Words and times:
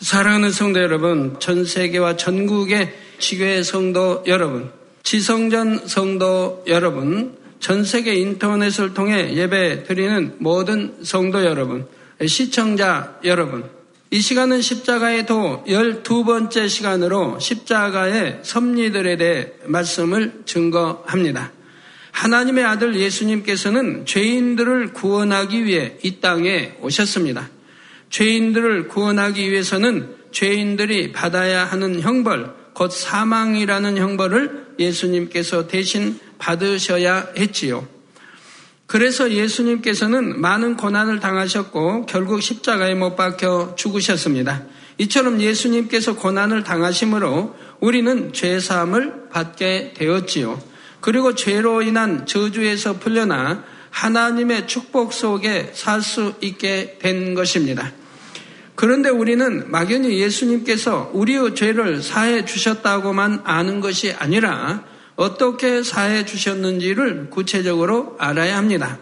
사랑하는 0.00 0.52
성도 0.52 0.82
여러분, 0.82 1.36
전 1.40 1.64
세계와 1.64 2.18
전국의 2.18 2.92
지교회 3.18 3.62
성도 3.62 4.22
여러분, 4.26 4.70
지성전 5.02 5.88
성도 5.88 6.62
여러분, 6.66 7.34
전 7.60 7.82
세계 7.82 8.14
인터넷을 8.16 8.92
통해 8.92 9.32
예배 9.32 9.84
드리는 9.84 10.36
모든 10.38 10.96
성도 11.02 11.42
여러분, 11.46 11.86
시청자 12.26 13.18
여러분, 13.24 13.64
이 14.10 14.20
시간은 14.20 14.60
십자가의 14.60 15.24
도 15.24 15.64
12번째 15.66 16.68
시간으로 16.68 17.38
십자가의 17.40 18.40
섭리들에 18.42 19.16
대해 19.16 19.52
말씀을 19.64 20.42
증거합니다. 20.44 21.52
하나님의 22.10 22.64
아들 22.64 22.96
예수님께서는 22.96 24.04
죄인들을 24.04 24.92
구원하기 24.92 25.64
위해 25.64 25.96
이 26.02 26.20
땅에 26.20 26.74
오셨습니다. 26.82 27.55
죄인들을 28.10 28.88
구원하기 28.88 29.50
위해서는 29.50 30.14
죄인들이 30.32 31.12
받아야 31.12 31.64
하는 31.64 32.00
형벌, 32.00 32.54
곧 32.74 32.92
사망이라는 32.92 33.96
형벌을 33.96 34.66
예수님께서 34.78 35.66
대신 35.66 36.18
받으셔야 36.38 37.28
했지요. 37.38 37.86
그래서 38.86 39.30
예수님께서는 39.32 40.40
많은 40.40 40.76
고난을 40.76 41.20
당하셨고 41.20 42.06
결국 42.06 42.42
십자가에 42.42 42.94
못 42.94 43.16
박혀 43.16 43.74
죽으셨습니다. 43.76 44.62
이처럼 44.98 45.40
예수님께서 45.40 46.16
고난을 46.16 46.62
당하심으로 46.62 47.54
우리는 47.80 48.32
죄 48.32 48.60
사함을 48.60 49.28
받게 49.30 49.94
되었지요. 49.94 50.60
그리고 51.00 51.34
죄로 51.34 51.82
인한 51.82 52.26
저주에서 52.26 52.98
풀려나 52.98 53.64
하나님의 53.96 54.66
축복 54.66 55.14
속에 55.14 55.72
살 55.72 56.02
수 56.02 56.34
있게 56.42 56.98
된 57.00 57.34
것입니다. 57.34 57.92
그런데 58.74 59.08
우리는 59.08 59.70
막연히 59.70 60.20
예수님께서 60.20 61.10
우리의 61.14 61.54
죄를 61.54 62.02
사해 62.02 62.44
주셨다고만 62.44 63.40
아는 63.44 63.80
것이 63.80 64.12
아니라 64.12 64.84
어떻게 65.16 65.82
사해 65.82 66.26
주셨는지를 66.26 67.30
구체적으로 67.30 68.16
알아야 68.18 68.58
합니다. 68.58 68.98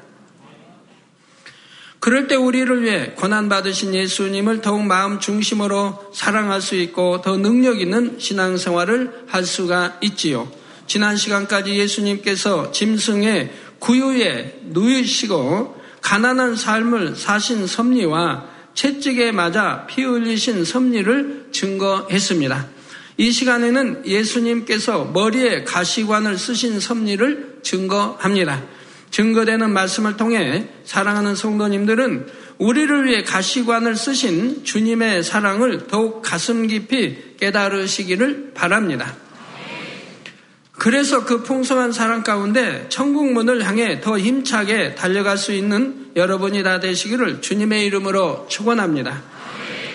그럴 1.98 2.28
때 2.28 2.37
우리를 2.37 2.84
위해 2.84 3.15
고난받으신 3.17 3.95
예수님을 3.95 4.61
더욱 4.61 4.84
마음 4.84 5.19
중심으로 5.19 6.12
사랑할 6.15 6.61
수 6.61 6.77
있고 6.77 7.20
더 7.20 7.37
능력 7.37 7.81
있는 7.81 8.20
신앙생활을 8.20 9.25
할 9.27 9.45
수가 9.45 9.98
있지요. 10.03 10.48
지난 10.87 11.17
시간까지 11.17 11.77
예수님께서 11.78 12.70
짐승의 12.70 13.64
구유에 13.85 14.61
누이시고 14.65 15.79
가난한 16.01 16.57
삶을 16.57 17.17
사신 17.17 17.67
섭리와 17.67 18.47
채찍에 18.73 19.31
맞아 19.31 19.87
피 19.87 20.03
흘리신 20.03 20.65
섭리를 20.65 21.49
증거했습니다. 21.53 22.67
이 23.19 23.31
시간에는 23.31 24.07
예수님께서 24.07 25.05
머리에 25.05 25.65
가시관을 25.65 26.39
쓰신 26.39 26.81
섭리를 26.81 27.59
증거합니다. 27.62 28.62
증거되는 29.11 29.71
말씀을 29.71 30.17
통해 30.17 30.67
사랑하는 30.85 31.37
성도님들은 31.37 32.27
우리를 32.59 33.07
위해 33.07 33.23
가시관을 33.23 33.97
쓰신 33.97 34.65
주님의 34.65 35.23
사랑을 35.23 35.87
더욱 35.89 36.23
가슴 36.23 36.67
깊이 36.67 37.37
깨달으시기를 37.39 38.53
바랍니다. 38.55 39.23
그래서 40.78 41.25
그 41.25 41.42
풍성한 41.42 41.92
사랑 41.92 42.22
가운데 42.22 42.86
천국문을 42.89 43.64
향해 43.64 44.00
더 44.00 44.19
힘차게 44.19 44.94
달려갈 44.97 45.39
수 45.39 45.53
있는 45.53 46.11
여러분이 46.16 46.62
다 46.62 46.81
되시기를 46.81 47.41
주님의 47.41 47.86
이름으로 47.86 48.47
축원합니다. 48.48 49.22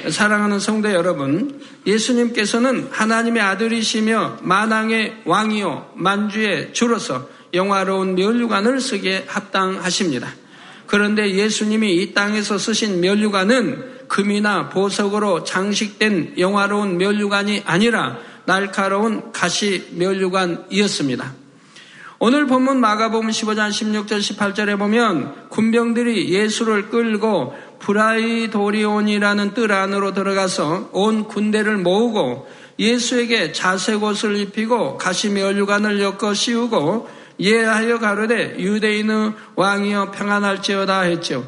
사랑하는 0.09 0.59
성도 0.59 0.91
여러분, 0.91 1.61
예수님께서는 1.85 2.87
하나님의 2.91 3.41
아들이시며 3.41 4.39
만왕의 4.41 5.23
왕이요 5.25 5.91
만주의 5.95 6.73
주로서 6.73 7.27
영화로운 7.53 8.15
멸류관을 8.15 8.79
쓰기에 8.79 9.25
합당하십니다. 9.27 10.33
그런데 10.87 11.35
예수님이 11.35 11.95
이 11.95 12.13
땅에서 12.13 12.57
쓰신 12.57 13.01
멸류관은 13.01 13.99
금이나 14.07 14.69
보석으로 14.69 15.43
장식된 15.43 16.35
영화로운 16.37 16.97
멸류관이 16.97 17.63
아니라 17.65 18.17
날카로운 18.49 19.31
가시 19.31 19.89
멸류관이었습니다. 19.91 21.33
오늘 22.17 22.47
본문 22.47 22.79
마가복음 22.79 23.29
15장 23.29 23.69
16절 23.69 24.19
18절에 24.19 24.77
보면 24.79 25.49
군병들이 25.49 26.33
예수를 26.33 26.89
끌고 26.89 27.53
브라이도리온이라는 27.77 29.53
뜰 29.53 29.71
안으로 29.71 30.15
들어가서 30.15 30.89
온 30.93 31.25
군대를 31.25 31.77
모으고 31.77 32.49
예수에게 32.79 33.51
자색 33.51 34.01
옷을 34.01 34.37
입히고 34.37 34.97
가시 34.97 35.29
멸류관을 35.29 36.01
엮어 36.01 36.33
씌우고 36.33 37.07
예하여 37.39 37.99
가로되 37.99 38.55
유대인의 38.57 39.33
왕이여 39.57 40.09
평안할지어다 40.09 41.01
했죠. 41.01 41.47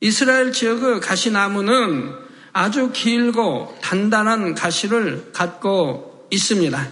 이스라엘 0.00 0.52
지역의 0.52 1.00
가시나무는 1.00 2.14
아주 2.52 2.90
길고 2.92 3.76
단단한 3.82 4.54
가시를 4.54 5.30
갖고 5.32 6.09
있습니다. 6.30 6.88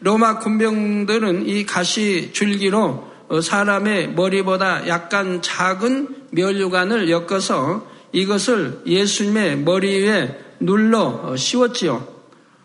로마 0.00 0.38
군병들은 0.38 1.48
이 1.48 1.64
가시 1.64 2.30
줄기로 2.32 3.12
어, 3.28 3.40
사람의 3.40 4.12
머리보다 4.12 4.86
약간 4.86 5.40
작은 5.40 6.26
멸류관을 6.30 7.08
엮어서 7.10 7.86
이것을 8.12 8.82
예수님의 8.86 9.58
머리 9.58 10.02
위에 10.02 10.38
눌러 10.60 11.00
어, 11.00 11.36
씌웠지요. 11.36 12.14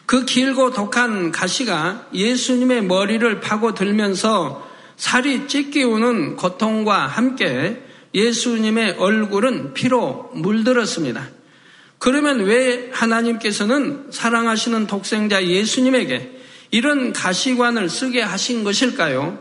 그 0.06 0.25
길고 0.25 0.72
독한 0.72 1.31
가시가 1.31 2.07
예수님의 2.13 2.84
머리를 2.84 3.40
파고 3.40 3.74
들면서 3.74 4.68
살이 4.97 5.47
찢기우는 5.47 6.36
고통과 6.36 7.07
함께 7.07 7.86
예수님의 8.13 8.96
얼굴은 8.97 9.74
피로 9.74 10.31
물들었습니다. 10.34 11.38
그러면 12.00 12.46
왜 12.46 12.90
하나님께서는 12.94 14.08
사랑하시는 14.10 14.88
독생자 14.88 15.46
예수님에게 15.46 16.40
이런 16.72 17.14
가시관을 17.14 17.90
쓰게 17.90 18.22
하신 18.22 18.64
것일까요? 18.64 19.38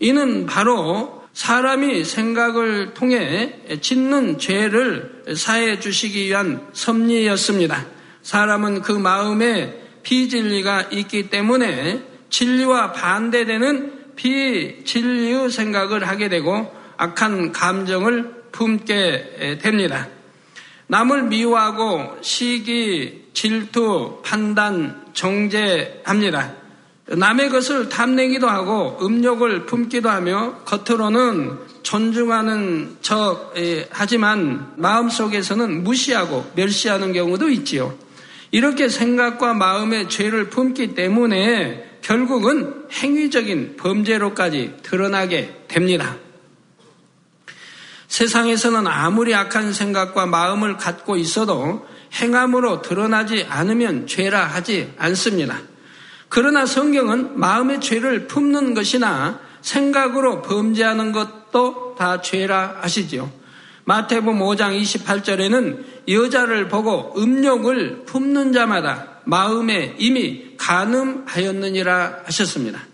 이는 0.00 0.44
바로 0.46 1.24
사람이 1.32 2.04
생각을 2.04 2.94
통해 2.94 3.58
짓는 3.80 4.38
죄를 4.38 5.22
사해 5.34 5.80
주시기 5.80 6.26
위한 6.26 6.68
섭리였습니다. 6.72 7.86
사람은 8.22 8.82
그 8.82 8.92
마음에 8.92 9.80
비진리가 10.02 10.88
있기 10.92 11.30
때문에 11.30 12.02
진리와 12.28 12.92
반대되는 12.92 14.14
비진리의 14.16 15.50
생각을 15.50 16.06
하게 16.06 16.28
되고 16.28 16.72
악한 16.96 17.52
감정을 17.52 18.44
품게 18.52 19.58
됩니다. 19.62 20.08
남을 20.86 21.24
미워하고 21.24 22.18
시기, 22.20 23.24
질투, 23.32 24.20
판단, 24.22 25.04
정죄합니다. 25.12 26.54
남의 27.06 27.50
것을 27.50 27.88
탐내기도 27.88 28.48
하고 28.48 28.98
음욕을 29.02 29.66
품기도 29.66 30.08
하며 30.08 30.54
겉으로는 30.64 31.58
존중하는 31.82 32.96
척 33.02 33.54
하지만 33.90 34.72
마음속에서는 34.76 35.84
무시하고 35.84 36.50
멸시하는 36.54 37.12
경우도 37.12 37.50
있지요. 37.50 37.94
이렇게 38.50 38.88
생각과 38.88 39.52
마음의 39.52 40.08
죄를 40.08 40.48
품기 40.48 40.94
때문에 40.94 41.98
결국은 42.00 42.84
행위적인 42.92 43.76
범죄로까지 43.76 44.76
드러나게 44.82 45.64
됩니다. 45.68 46.16
세상에서는 48.14 48.86
아무리 48.86 49.34
악한 49.34 49.72
생각과 49.72 50.26
마음을 50.26 50.76
갖고 50.76 51.16
있어도 51.16 51.84
행함으로 52.12 52.80
드러나지 52.80 53.44
않으면 53.48 54.06
죄라 54.06 54.44
하지 54.46 54.94
않습니다. 54.98 55.58
그러나 56.28 56.64
성경은 56.64 57.40
마음의 57.40 57.80
죄를 57.80 58.28
품는 58.28 58.74
것이나 58.74 59.40
생각으로 59.62 60.42
범죄하는 60.42 61.10
것도 61.10 61.96
다 61.98 62.20
죄라 62.20 62.78
하시지요. 62.82 63.32
마태복음 63.82 64.38
5장 64.38 64.80
28절에는 64.80 66.08
여자를 66.08 66.68
보고 66.68 67.20
음욕을 67.20 68.04
품는 68.04 68.52
자마다 68.52 69.22
마음에 69.24 69.96
이미 69.98 70.54
가늠하였느니라 70.56 72.20
하셨습니다. 72.26 72.93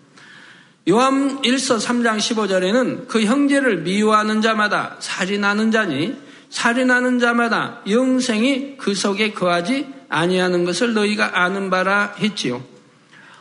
요한 0.91 1.41
1서 1.43 1.79
3장 1.79 2.19
15절에는 2.19 3.09
그 3.09 3.23
형제를 3.25 3.79
미워하는 3.79 4.43
자마다 4.43 4.97
살인하는 4.99 5.71
자니 5.71 6.17
살인하는 6.51 7.19
자마다 7.19 7.81
영생이 7.89 8.77
그 8.77 8.95
속에 8.95 9.33
거하지 9.33 9.87
아니하는 10.09 10.65
것을 10.65 10.93
너희가 10.95 11.41
아는 11.43 11.71
바라 11.71 12.15
했지요. 12.19 12.63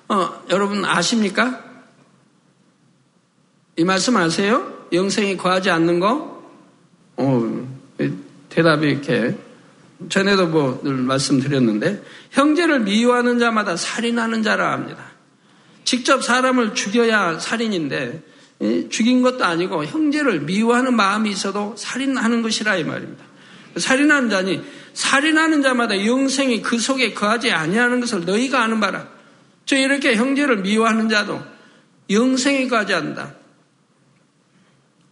어, 0.08 0.44
여러분 0.50 0.86
아십니까? 0.86 1.64
이 3.78 3.84
말씀 3.84 4.16
아세요? 4.18 4.86
영생이 4.94 5.38
거하지 5.38 5.72
않는 5.72 6.00
거? 6.00 6.44
어, 7.18 7.68
대답이 8.50 8.88
이렇게 8.88 9.36
전에도 10.08 10.48
뭐 10.48 10.82
늘 10.84 10.94
말씀드렸는데 10.94 12.04
형제를 12.32 12.82
미워하는 12.82 13.40
자마다 13.40 13.76
살인하는 13.76 14.44
자라 14.44 14.72
합니다. 14.72 15.09
직접 15.90 16.24
사람을 16.24 16.76
죽여야 16.76 17.40
살인인데 17.40 18.22
죽인 18.92 19.24
것도 19.24 19.44
아니고 19.44 19.86
형제를 19.86 20.42
미워하는 20.42 20.96
마음이 20.96 21.32
있어도 21.32 21.74
살인하는 21.76 22.44
것이라 22.44 22.76
이 22.76 22.84
말입니다. 22.84 23.26
살인하는 23.76 24.30
자니 24.30 24.62
살인하는 24.94 25.64
자마다 25.64 26.06
영생이 26.06 26.62
그 26.62 26.78
속에 26.78 27.16
거하지 27.16 27.50
아니하는 27.50 28.02
것을 28.02 28.24
너희가 28.24 28.62
아는 28.62 28.80
바라. 28.80 29.08
저 29.66 29.76
이렇게 29.78 30.16
형제를 30.16 30.58
미워하는 30.58 31.10
자도 31.10 31.42
영생이 32.12 32.68
거하지 32.68 32.94
않는다. 32.94 33.34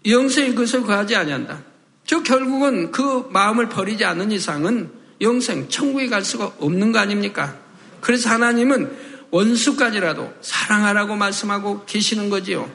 영생이 0.05 0.51
그것을 0.51 0.83
거하지 0.83 1.15
아니한다. 1.15 1.63
저 2.05 2.21
결국은 2.21 2.91
그 2.91 3.27
마음을 3.31 3.67
버리지 3.67 4.05
않는 4.05 4.31
이상은 4.31 4.91
영생, 5.21 5.69
천국에 5.69 6.07
갈 6.07 6.23
수가 6.23 6.51
없는 6.59 6.91
거 6.91 6.99
아닙니까? 6.99 7.57
그래서 7.99 8.29
하나님은 8.29 9.06
원수까지라도 9.31 10.33
사랑하라고 10.41 11.15
말씀하고 11.15 11.85
계시는 11.85 12.29
거지요. 12.29 12.69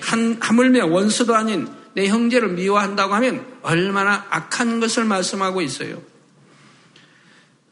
한, 0.00 0.36
하물며 0.40 0.86
원수도 0.86 1.34
아닌 1.34 1.68
내 1.94 2.08
형제를 2.08 2.50
미워한다고 2.50 3.14
하면 3.14 3.44
얼마나 3.62 4.26
악한 4.30 4.80
것을 4.80 5.04
말씀하고 5.04 5.60
있어요. 5.62 6.00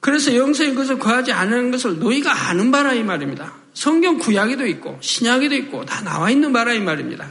그래서 0.00 0.34
영생의 0.34 0.74
것을 0.74 0.98
구하지 0.98 1.32
않은 1.32 1.70
것을 1.70 1.98
너희가 1.98 2.48
아는 2.48 2.70
바라 2.70 2.92
이 2.92 3.02
말입니다. 3.02 3.52
성경 3.74 4.18
구약에도 4.18 4.66
있고 4.66 4.98
신약에도 5.00 5.54
있고 5.56 5.84
다 5.84 6.02
나와 6.02 6.30
있는 6.30 6.52
바라 6.52 6.72
이 6.72 6.80
말입니다. 6.80 7.28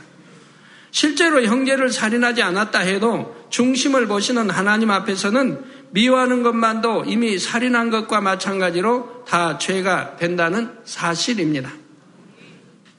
실제로 0.92 1.44
형제를 1.44 1.92
살인하지 1.92 2.42
않았다 2.42 2.80
해도 2.80 3.36
중심을 3.50 4.08
보시는 4.08 4.50
하나님 4.50 4.90
앞에서는 4.92 5.77
미워하는 5.92 6.44
것만도 6.44 7.06
이미 7.06 7.40
살인한 7.40 7.90
것과 7.90 8.22
마찬가지로 8.22 9.24
다 9.28 9.58
죄가 9.58 10.18
된다는 10.18 10.72
사실입니다. 10.86 11.72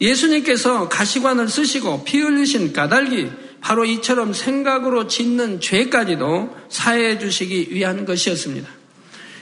예수님께서 0.01 0.89
가시관을 0.89 1.49
쓰시고 1.49 2.05
피 2.05 2.21
흘리신 2.21 2.73
까닭이 2.73 3.31
바로 3.61 3.85
이처럼 3.85 4.33
생각으로 4.33 5.09
짓는 5.09 5.61
죄까지도 5.61 6.57
사해해 6.69 7.19
주시기 7.19 7.69
위한 7.71 8.05
것이었습니다. 8.05 8.69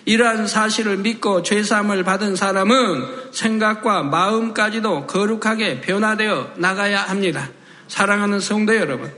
이러한 0.07 0.47
사실을 0.47 0.99
믿고 0.99 1.43
죄삼을 1.43 2.05
받은 2.05 2.37
사람은 2.37 3.33
생각과 3.33 4.05
마음까지도 4.05 5.07
거룩하게 5.07 5.81
변화되어 5.81 6.53
나가야 6.57 7.03
합니다. 7.03 7.51
사랑하는 7.89 8.41
성도 8.41 8.75
여러분, 8.77 9.13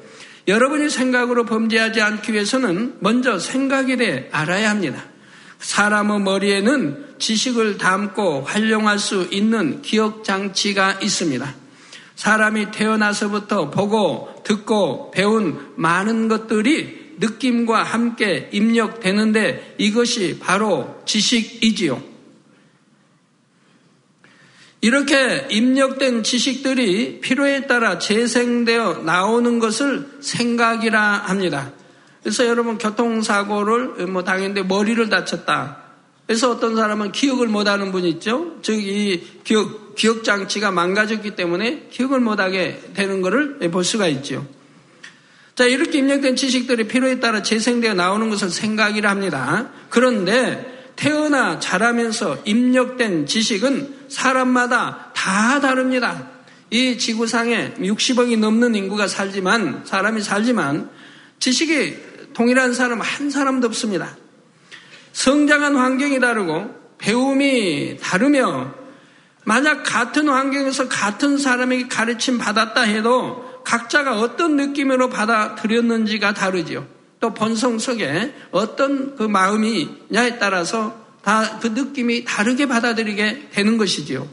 여러분이 0.49 0.89
생각으로 0.89 1.45
범죄하지 1.45 2.01
않기 2.01 2.33
위해서는 2.33 2.97
먼저 3.01 3.39
생각에 3.39 3.97
대해 3.97 4.29
알아야 4.33 4.71
합니다. 4.71 5.05
사람의 5.59 6.21
머리에는 6.21 7.17
지식을 7.19 7.77
담고 7.77 8.43
활용할 8.43 8.99
수 8.99 9.29
있는 9.31 9.83
기억 9.83 10.25
장치가 10.25 10.99
있습니다. 11.03 11.55
사람이 12.17 12.71
태어나서부터 12.71 13.71
보고 13.71 14.43
듣고 14.43 15.11
배운 15.11 15.73
많은 15.77 16.29
것들이 16.29 17.17
느낌과 17.19 17.83
함께 17.83 18.49
입력되는데 18.51 19.75
이것이 19.77 20.39
바로 20.41 21.03
지식이지요. 21.05 22.08
이렇게 24.81 25.47
입력된 25.51 26.23
지식들이 26.23 27.21
필요에 27.21 27.67
따라 27.67 27.99
재생되어 27.99 29.03
나오는 29.05 29.59
것을 29.59 30.07
생각이라 30.21 31.01
합니다. 31.01 31.73
그래서 32.23 32.47
여러분 32.47 32.79
교통사고를 32.79 34.07
뭐 34.07 34.23
당했는데 34.23 34.63
머리를 34.63 35.09
다쳤다. 35.09 35.79
그래서 36.27 36.51
어떤 36.51 36.77
사람은 36.77 37.13
기억을 37.13 37.49
못하는 37.49 37.91
분이 37.91 38.09
있죠. 38.11 38.59
즉 38.63 38.79
이 38.79 39.21
기억 39.45 39.89
기억 39.99 40.23
장치가 40.23 40.71
망가졌기 40.71 41.35
때문에 41.35 41.89
기억을 41.91 42.21
못하게 42.21 42.81
되는 42.95 43.21
것을 43.21 43.59
볼 43.71 43.83
수가 43.83 44.07
있죠. 44.07 44.47
자, 45.57 45.65
이렇게 45.65 45.99
입력된 45.99 46.37
지식들이 46.37 46.87
필요에 46.87 47.19
따라 47.19 47.43
재생되어 47.43 47.95
나오는 47.95 48.31
것을 48.31 48.49
생각이라 48.49 49.11
합니다. 49.11 49.71
그런데 49.91 50.93
태어나 50.95 51.59
자라면서 51.59 52.39
입력된 52.45 53.27
지식은 53.27 53.98
사람마다 54.09 55.13
다 55.15 55.61
다릅니다. 55.61 56.29
이 56.71 56.99
지구상에 56.99 57.75
60억이 57.79 58.39
넘는 58.39 58.75
인구가 58.75 59.07
살지만, 59.07 59.83
사람이 59.85 60.21
살지만, 60.23 60.91
지식이 61.39 62.33
동일한 62.35 62.75
사람 62.75 63.01
한 63.01 63.31
사람도 63.31 63.67
없습니다. 63.69 64.17
성장한 65.13 65.77
환경이 65.77 66.21
다르고, 66.21 66.75
배움이 66.99 67.99
다르며, 68.01 68.75
만약 69.45 69.83
같은 69.83 70.29
환경에서 70.29 70.89
같은 70.89 71.39
사람에게 71.39 71.89
가르침 71.89 72.37
받았다 72.37 72.83
해도 72.83 73.63
각자가 73.65 74.21
어떤 74.21 74.57
느낌으로 74.57 75.09
받아들였는지가 75.09 76.35
다르지요. 76.35 76.87
또 77.21 77.33
본성 77.33 77.79
속에 77.79 78.35
어떤 78.51 79.17
그 79.17 79.23
마음이냐에 79.23 80.39
따라서 80.39 81.08
다 81.29 81.59
그 81.61 81.67
느낌이 81.69 82.25
다르게 82.25 82.67
받아들이게 82.67 83.51
되는 83.51 83.77
것이지요. 83.77 84.27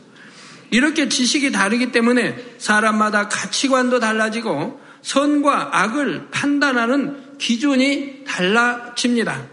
이렇게 0.71 1.09
지식이 1.09 1.51
다르기 1.51 1.91
때문에 1.91 2.37
사람마다 2.57 3.27
가치관도 3.27 3.99
달라지고 3.99 4.79
선과 5.01 5.71
악을 5.73 6.29
판단하는 6.31 7.37
기준이 7.37 8.23
달라집니다. 8.25 9.43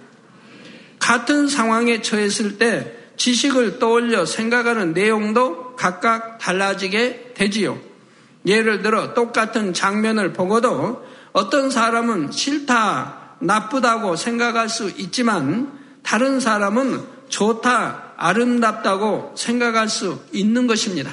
같은 1.01 1.49
상황에 1.49 2.01
처했을 2.01 2.59
때 2.59 2.97
지식을 3.17 3.81
떠올려 3.81 4.25
생각하는 4.25 4.93
내용도 4.93 5.75
각각 5.75 6.39
달라지게 6.39 7.33
되지요. 7.35 7.79
예를 8.47 8.83
들어 8.83 9.15
똑같은 9.15 9.75
장면을 9.75 10.33
보고도 10.33 11.05
어떤 11.33 11.71
사람은 11.71 12.31
싫다, 12.31 13.37
나쁘다고 13.41 14.15
생각할 14.15 14.69
수 14.69 14.91
있지만 14.97 15.73
다른 16.05 16.39
사람은 16.39 17.12
좋다, 17.33 18.13
아름답다고 18.17 19.33
생각할 19.37 19.89
수 19.89 20.21
있는 20.33 20.67
것입니다. 20.67 21.11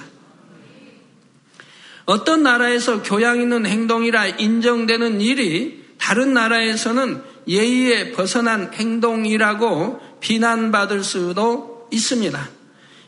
어떤 2.06 2.44
나라에서 2.44 3.02
교양 3.02 3.42
있는 3.42 3.66
행동이라 3.66 4.28
인정되는 4.28 5.22
일이 5.22 5.86
다른 5.98 6.34
나라에서는 6.34 7.22
예의에 7.48 8.12
벗어난 8.12 8.72
행동이라고 8.74 10.00
비난받을 10.20 11.04
수도 11.04 11.88
있습니다. 11.92 12.50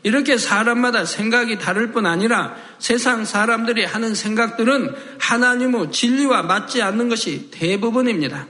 이렇게 0.03 0.37
사람마다 0.37 1.05
생각이 1.05 1.59
다를 1.59 1.91
뿐 1.91 2.05
아니라 2.05 2.55
세상 2.79 3.25
사람들이 3.25 3.83
하는 3.85 4.15
생각들은 4.15 4.95
하나님의 5.19 5.91
진리와 5.91 6.43
맞지 6.43 6.81
않는 6.81 7.09
것이 7.09 7.51
대부분입니다. 7.51 8.47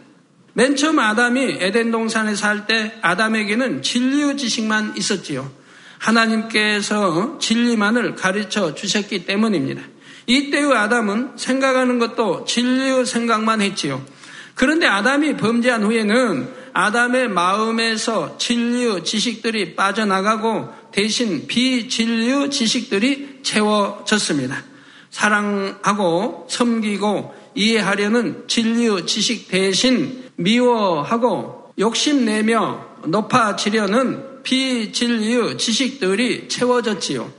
맨 0.53 0.75
처음 0.75 0.99
아담이 0.99 1.57
에덴 1.59 1.91
동산에 1.91 2.35
살 2.35 2.67
때 2.67 2.93
아담에게는 3.01 3.81
진리의 3.81 4.37
지식만 4.37 4.95
있었지요. 4.97 5.49
하나님께서 5.97 7.37
진리만을 7.39 8.15
가르쳐 8.15 8.73
주셨기 8.75 9.25
때문입니다. 9.25 9.81
이때의 10.27 10.73
아담은 10.75 11.31
생각하는 11.35 11.99
것도 11.99 12.45
진리의 12.45 13.05
생각만 13.05 13.61
했지요. 13.61 14.03
그런데 14.55 14.87
아담이 14.87 15.37
범죄한 15.37 15.83
후에는 15.83 16.49
아담의 16.73 17.29
마음에서 17.29 18.37
진리의 18.37 19.03
지식들이 19.03 19.75
빠져나가고 19.75 20.69
대신 20.91 21.47
비진리의 21.47 22.51
지식들이 22.51 23.39
채워졌습니다. 23.43 24.63
사랑하고 25.09 26.47
섬기고 26.49 27.33
이해하려는 27.55 28.47
진리의 28.47 29.05
지식 29.07 29.49
대신 29.49 30.20
미워하고 30.35 31.73
욕심내며 31.79 32.85
높아지려는 33.05 34.43
비진리의 34.43 35.57
지식들이 35.57 36.47
채워졌지요. 36.47 37.31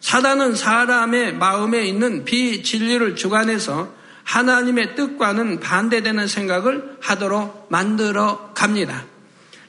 사단은 0.00 0.54
사람의 0.54 1.34
마음에 1.34 1.86
있는 1.86 2.24
비진리를 2.24 3.16
주관해서 3.16 3.92
하나님의 4.24 4.94
뜻과는 4.96 5.60
반대되는 5.60 6.26
생각을 6.26 6.96
하도록 7.00 7.66
만들어 7.70 8.50
갑니다. 8.54 9.04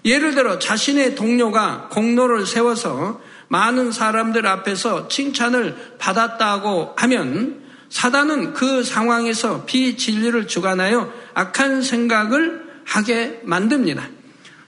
예를 0.04 0.36
들어 0.36 0.60
자신의 0.60 1.16
동료가 1.16 1.90
공로를 1.92 2.46
세워서 2.46 3.22
많은 3.48 3.92
사람들 3.92 4.46
앞에서 4.46 5.08
칭찬을 5.08 5.96
받았다고 6.00 6.94
하면 6.98 7.65
사단은 7.96 8.52
그 8.52 8.84
상황에서 8.84 9.64
비진리를 9.64 10.48
주관하여 10.48 11.14
악한 11.34 11.82
생각을 11.82 12.66
하게 12.84 13.40
만듭니다. 13.46 14.10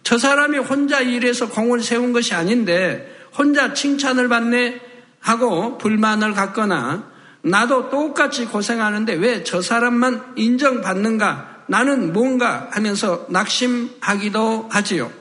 저 0.02 0.18
사람이 0.18 0.60
혼자 0.60 1.02
일해서 1.02 1.50
공을 1.50 1.82
세운 1.82 2.14
것이 2.14 2.34
아닌데 2.34 3.14
혼자 3.38 3.74
칭찬을 3.74 4.30
받네 4.30 4.80
하고 5.20 5.78
불만을 5.78 6.36
갖거나 6.36 7.12
나도 7.42 7.90
똑같이 7.90 8.46
고생하는데 8.46 9.16
왜 9.16 9.44
저 9.44 9.62
사람만 9.62 10.36
인정받는가 10.38 11.66
나는 11.68 12.14
뭔가 12.14 12.70
하면서 12.72 13.28
낙심하기도 13.30 14.70
하지요. 14.72 15.12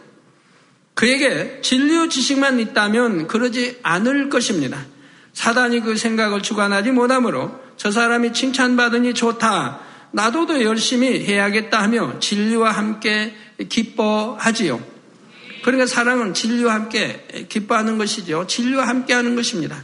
그에게 0.94 1.60
진리의 1.60 2.08
지식만 2.08 2.60
있다면 2.60 3.26
그러지 3.26 3.80
않을 3.82 4.30
것입니다. 4.30 4.78
사단이 5.32 5.80
그 5.80 5.96
생각을 5.96 6.42
주관하지 6.42 6.92
못하므로 6.92 7.65
저 7.76 7.90
사람이 7.90 8.32
칭찬받으니 8.32 9.14
좋다. 9.14 9.80
나도 10.12 10.46
더 10.46 10.62
열심히 10.62 11.24
해야겠다 11.24 11.82
하며 11.82 12.18
진리와 12.20 12.70
함께 12.72 13.34
기뻐하지요. 13.68 14.80
그러니까 15.62 15.86
사랑은 15.86 16.32
진리와 16.32 16.74
함께 16.74 17.26
기뻐하는 17.48 17.98
것이죠. 17.98 18.46
진리와 18.46 18.86
함께 18.86 19.12
하는 19.14 19.34
것입니다. 19.36 19.76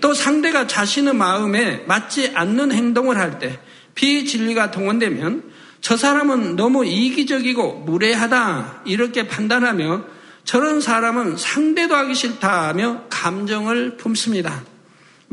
또 0.00 0.14
상대가 0.14 0.66
자신의 0.66 1.14
마음에 1.14 1.84
맞지 1.86 2.32
않는 2.34 2.72
행동을 2.72 3.18
할 3.18 3.38
때 3.38 3.58
비진리가 3.94 4.70
동원되면 4.70 5.50
저 5.80 5.96
사람은 5.96 6.56
너무 6.56 6.86
이기적이고 6.86 7.80
무례하다 7.80 8.82
이렇게 8.86 9.26
판단하며 9.26 10.04
저런 10.44 10.80
사람은 10.80 11.36
상대도 11.36 11.94
하기 11.94 12.14
싫다 12.14 12.68
하며 12.68 13.04
감정을 13.10 13.96
품습니다. 13.96 14.64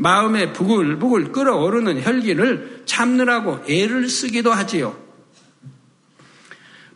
마음에 0.00 0.50
부글부글 0.54 1.30
끓어오르는 1.30 2.02
혈기를 2.02 2.84
참느라고 2.86 3.60
애를 3.68 4.08
쓰기도 4.08 4.50
하지요. 4.50 4.98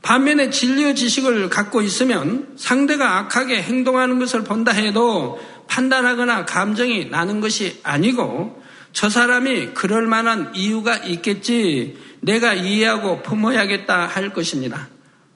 반면에 0.00 0.48
진리의 0.48 0.94
지식을 0.94 1.50
갖고 1.50 1.82
있으면 1.82 2.54
상대가 2.56 3.18
악하게 3.18 3.60
행동하는 3.60 4.18
것을 4.18 4.44
본다 4.44 4.72
해도 4.72 5.38
판단하거나 5.68 6.46
감정이 6.46 7.10
나는 7.10 7.42
것이 7.42 7.78
아니고 7.82 8.62
저 8.94 9.10
사람이 9.10 9.74
그럴 9.74 10.06
만한 10.06 10.52
이유가 10.54 10.96
있겠지 10.96 11.98
내가 12.20 12.54
이해하고 12.54 13.22
품어야겠다 13.22 14.06
할 14.06 14.32
것입니다. 14.32 14.88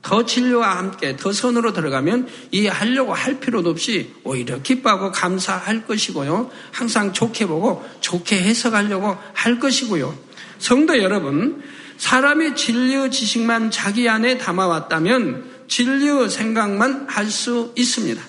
더 0.03 0.25
진료와 0.25 0.79
함께 0.79 1.17
더 1.17 1.33
선으로 1.33 1.73
들어가면 1.73 2.29
이해하려고 2.51 3.13
할 3.13 3.41
필요도 3.41 3.71
없이 3.71 4.15
오히려 4.25 4.63
기뻐하고 4.63 5.13
감사할 5.13 5.87
것이고요. 5.87 6.51
항상 6.73 7.13
좋게 7.13 7.47
보고 7.47 7.85
좋게 8.01 8.41
해석하려고 8.43 9.17
할 9.35 9.59
것이고요. 9.59 10.17
성도 10.59 10.99
여러분, 10.99 11.63
사람이 11.99 12.55
진리의 12.55 13.11
지식만 13.11 13.71
자기 13.71 14.09
안에 14.09 14.39
담아왔다면 14.39 15.45
진리의 15.69 16.31
생각만 16.31 17.07
할 17.09 17.29
수 17.29 17.73
있습니다. 17.77 18.23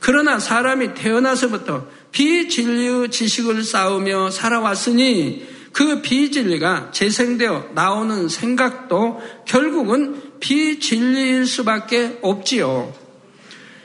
그러나 0.00 0.38
사람이 0.38 0.94
태어나서부터 0.94 1.86
비진리의 2.10 3.10
지식을 3.10 3.62
쌓으며 3.62 4.30
살아왔으니 4.30 5.46
그 5.72 6.02
비진리가 6.02 6.90
재생되어 6.92 7.70
나오는 7.74 8.28
생각도 8.28 9.20
결국은 9.46 10.31
비진리일 10.42 11.46
수밖에 11.46 12.18
없지요. 12.20 12.92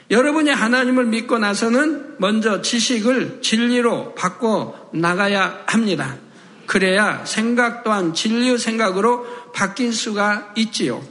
여러분이 0.09 0.49
하나님을 0.49 1.05
믿고 1.05 1.37
나서는 1.37 2.15
먼저 2.17 2.61
지식을 2.61 3.41
진리로 3.41 4.15
바꿔 4.15 4.89
나가야 4.91 5.65
합니다. 5.67 6.17
그래야 6.65 7.23
생각 7.25 7.83
또한 7.83 8.13
진리의 8.13 8.57
생각으로 8.57 9.25
바뀔 9.53 9.93
수가 9.93 10.53
있지요. 10.57 11.05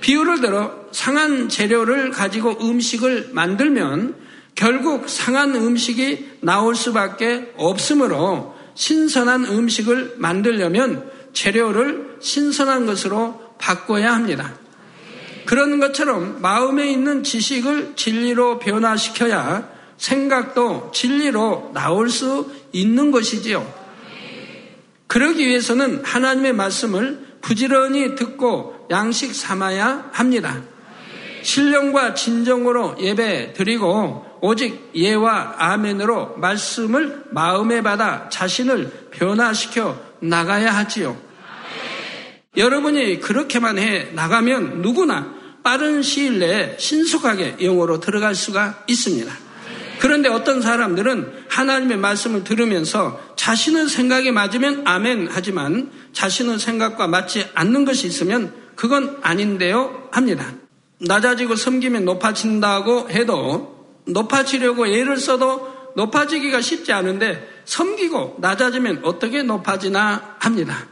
비유를 0.00 0.40
들어 0.40 0.86
상한 0.92 1.48
재료를 1.50 2.10
가지고 2.10 2.56
음식을 2.60 3.30
만들면 3.32 4.14
결국 4.54 5.08
상한 5.10 5.54
음식이 5.54 6.38
나올 6.40 6.74
수밖에 6.74 7.52
없으므로 7.56 8.56
신선한 8.74 9.44
음식을 9.44 10.14
만들려면 10.16 11.10
재료를 11.34 12.16
신선한 12.20 12.86
것으로 12.86 13.56
바꿔야 13.58 14.14
합니다. 14.14 14.59
그런 15.46 15.80
것처럼 15.80 16.40
마음에 16.40 16.90
있는 16.90 17.22
지식을 17.22 17.94
진리로 17.96 18.58
변화시켜야 18.58 19.68
생각도 19.96 20.90
진리로 20.92 21.70
나올 21.74 22.08
수 22.08 22.50
있는 22.72 23.10
것이지요. 23.10 23.80
그러기 25.06 25.46
위해서는 25.46 26.02
하나님의 26.04 26.52
말씀을 26.52 27.30
부지런히 27.40 28.14
듣고 28.14 28.86
양식 28.90 29.34
삼아야 29.34 30.10
합니다. 30.12 30.62
신령과 31.42 32.14
진정으로 32.14 32.96
예배 33.00 33.54
드리고 33.54 34.38
오직 34.40 34.90
예와 34.94 35.54
아멘으로 35.58 36.36
말씀을 36.36 37.24
마음에 37.30 37.82
받아 37.82 38.28
자신을 38.28 39.08
변화시켜 39.10 39.98
나가야 40.20 40.70
하지요. 40.70 41.29
여러분이 42.56 43.20
그렇게만 43.20 43.78
해 43.78 44.10
나가면 44.12 44.82
누구나 44.82 45.34
빠른 45.62 46.02
시일 46.02 46.40
내에 46.40 46.76
신속하게 46.78 47.58
영어로 47.62 48.00
들어갈 48.00 48.34
수가 48.34 48.84
있습니다. 48.88 49.32
그런데 50.00 50.28
어떤 50.28 50.62
사람들은 50.62 51.44
하나님의 51.48 51.98
말씀을 51.98 52.42
들으면서 52.42 53.20
자신의 53.36 53.88
생각에 53.88 54.30
맞으면 54.30 54.82
아멘 54.86 55.28
하지만 55.30 55.90
자신의 56.12 56.58
생각과 56.58 57.06
맞지 57.06 57.46
않는 57.54 57.84
것이 57.84 58.06
있으면 58.06 58.52
그건 58.74 59.18
아닌데요 59.22 60.08
합니다. 60.10 60.52
낮아지고 61.00 61.54
섬기면 61.54 62.04
높아진다고 62.04 63.10
해도 63.10 63.86
높아지려고 64.06 64.86
애를 64.86 65.18
써도 65.18 65.68
높아지기가 65.96 66.60
쉽지 66.62 66.92
않은데 66.92 67.46
섬기고 67.64 68.38
낮아지면 68.40 69.00
어떻게 69.04 69.42
높아지나 69.42 70.36
합니다. 70.40 70.86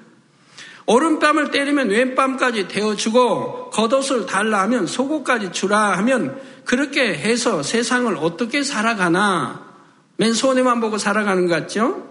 오른뺨을 0.88 1.50
때리면 1.50 1.90
왼뺨까지 1.90 2.66
대어주고 2.66 3.68
겉옷을 3.70 4.24
달라 4.24 4.62
하면 4.62 4.86
속옷까지 4.86 5.52
주라 5.52 5.98
하면 5.98 6.40
그렇게 6.64 7.12
해서 7.12 7.62
세상을 7.62 8.16
어떻게 8.16 8.62
살아가나 8.62 9.68
맨손에만 10.16 10.80
보고 10.80 10.96
살아가는 10.96 11.46
것 11.46 11.54
같죠? 11.54 12.08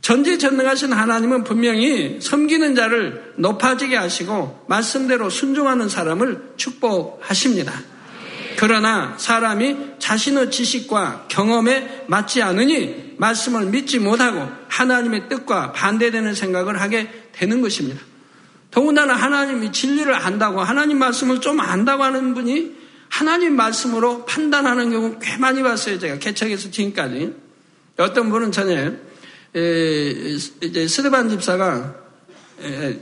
전지전능하신 0.00 0.94
하나님은 0.94 1.44
분명히 1.44 2.18
섬기는 2.20 2.74
자를 2.74 3.34
높아지게 3.36 3.94
하시고 3.94 4.64
말씀대로 4.68 5.28
순종하는 5.28 5.90
사람을 5.90 6.54
축복하십니다. 6.56 7.74
그러나 8.56 9.14
사람이 9.18 9.76
자신의 9.98 10.50
지식과 10.50 11.26
경험에 11.28 12.04
맞지 12.06 12.40
않으니 12.42 13.16
말씀을 13.18 13.66
믿지 13.66 13.98
못하고 13.98 14.48
하나님의 14.68 15.28
뜻과 15.28 15.72
반대되는 15.72 16.34
생각을 16.34 16.80
하게 16.80 17.21
되는 17.32 17.60
것입니다. 17.60 18.00
더군다나 18.70 19.14
하나님이 19.14 19.72
진리를 19.72 20.12
안다고 20.14 20.60
하나님 20.60 20.98
말씀을 20.98 21.40
좀 21.40 21.60
안다고 21.60 22.02
하는 22.02 22.34
분이 22.34 22.72
하나님 23.08 23.56
말씀으로 23.56 24.24
판단하는 24.24 24.90
경우 24.90 25.18
꽤 25.20 25.36
많이 25.36 25.62
봤어요. 25.62 25.98
제가 25.98 26.18
개척에서 26.18 26.70
지금까지. 26.70 27.34
어떤 27.98 28.30
분은 28.30 28.52
전에 28.52 28.96
이제 29.54 30.88
스데반 30.88 31.28
집사가 31.28 31.94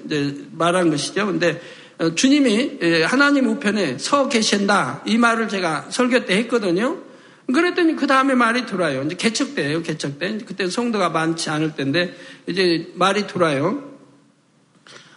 이제 0.04 0.34
말한 0.50 0.90
것이죠. 0.90 1.26
근데 1.26 1.60
어, 1.98 2.14
주님이 2.14 2.78
하나님 3.06 3.46
우편에 3.46 3.98
서 3.98 4.28
계신다 4.28 5.02
이 5.04 5.18
말을 5.18 5.48
제가 5.48 5.86
설교 5.90 6.24
때 6.24 6.34
했거든요. 6.38 6.98
그랬더니 7.52 7.94
그 7.94 8.06
다음에 8.06 8.34
말이 8.34 8.64
들어와요. 8.64 9.02
이제 9.02 9.16
개척 9.16 9.54
때예요. 9.54 9.82
개척 9.82 10.18
때. 10.18 10.38
그때 10.44 10.68
성도가 10.68 11.10
많지 11.10 11.50
않을 11.50 11.74
때인데 11.74 12.16
이제 12.46 12.90
말이 12.94 13.26
들어와요. 13.26 13.89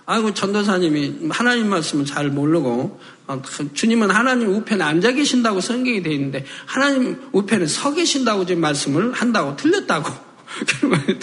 아이고 0.05 0.33
전도사님이 0.33 1.29
하나님 1.29 1.69
말씀을 1.69 2.05
잘 2.05 2.29
모르고 2.29 2.99
어, 3.27 3.41
그 3.41 3.73
주님은 3.73 4.11
하나님 4.11 4.49
우편에 4.49 4.83
앉아 4.83 5.13
계신다고 5.13 5.61
성경이 5.61 6.03
되어 6.03 6.13
있는데 6.13 6.45
하나님 6.65 7.17
우편에 7.31 7.67
서 7.67 7.93
계신다고 7.93 8.45
지금 8.45 8.61
말씀을 8.61 9.13
한다고 9.13 9.55
틀렸다고 9.55 10.11
그런 10.67 10.91
말이. 10.91 11.19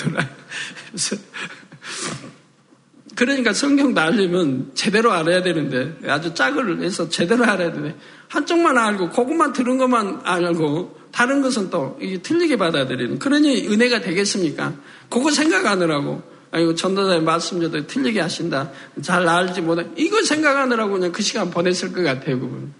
그래서 0.88 1.16
그러니까 3.14 3.52
성경도 3.52 4.00
알려면 4.00 4.70
제대로 4.74 5.12
알아야 5.12 5.42
되는데 5.42 5.98
아주 6.08 6.32
짝을 6.32 6.82
해서 6.82 7.10
제대로 7.10 7.44
알아야 7.44 7.70
되는데 7.70 7.98
한쪽만 8.28 8.78
알고 8.78 9.10
그것만 9.10 9.52
들은 9.52 9.76
것만 9.76 10.22
알고 10.24 10.98
다른 11.12 11.42
것은 11.42 11.68
또 11.68 11.98
틀리게 12.22 12.56
받아들이는 12.56 13.18
그러니 13.18 13.68
은혜가 13.68 14.00
되겠습니까? 14.00 14.72
그거 15.10 15.30
생각하느라고 15.30 16.29
아이고 16.52 16.74
전도사의 16.74 17.22
말씀 17.22 17.60
저도 17.60 17.86
틀리게 17.86 18.20
하신다. 18.20 18.70
잘 19.02 19.28
알지 19.28 19.60
못해. 19.60 19.86
이거 19.96 20.22
생각하느라고 20.22 20.94
그냥 20.94 21.12
그 21.12 21.22
시간 21.22 21.50
보냈을 21.50 21.92
것 21.92 22.02
같아요, 22.02 22.40
그분. 22.40 22.72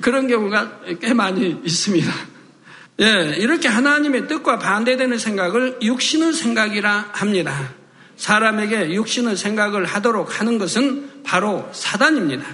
그런 0.00 0.28
경우가 0.28 0.80
꽤 1.00 1.14
많이 1.14 1.60
있습니다. 1.64 2.12
예, 3.00 3.36
이렇게 3.38 3.68
하나님의 3.68 4.28
뜻과 4.28 4.58
반대되는 4.58 5.18
생각을 5.18 5.78
육신의 5.82 6.32
생각이라 6.32 7.10
합니다. 7.12 7.72
사람에게 8.16 8.92
육신의 8.92 9.36
생각을 9.36 9.84
하도록 9.86 10.40
하는 10.40 10.58
것은 10.58 11.22
바로 11.24 11.68
사단입니다. 11.72 12.44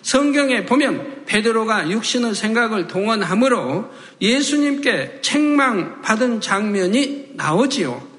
성경에 0.00 0.64
보면 0.64 1.24
베드로가 1.26 1.90
육신의 1.90 2.34
생각을 2.34 2.88
동원함으로 2.88 3.90
예수님께 4.20 5.20
책망받은 5.22 6.40
장면이 6.40 7.32
나오지요. 7.34 8.11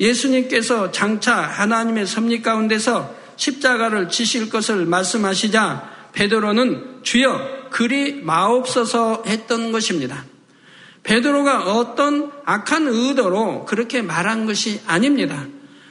예수님께서 0.00 0.90
장차 0.90 1.36
하나님의 1.36 2.06
섭리 2.06 2.42
가운데서 2.42 3.14
십자가를 3.36 4.08
지실 4.08 4.48
것을 4.48 4.86
말씀하시자 4.86 6.10
베드로는 6.12 7.00
주여 7.02 7.70
그리 7.70 8.22
마옵소서 8.22 9.24
했던 9.26 9.72
것입니다. 9.72 10.24
베드로가 11.02 11.72
어떤 11.74 12.32
악한 12.44 12.86
의도로 12.88 13.66
그렇게 13.66 14.00
말한 14.00 14.46
것이 14.46 14.80
아닙니다. 14.86 15.46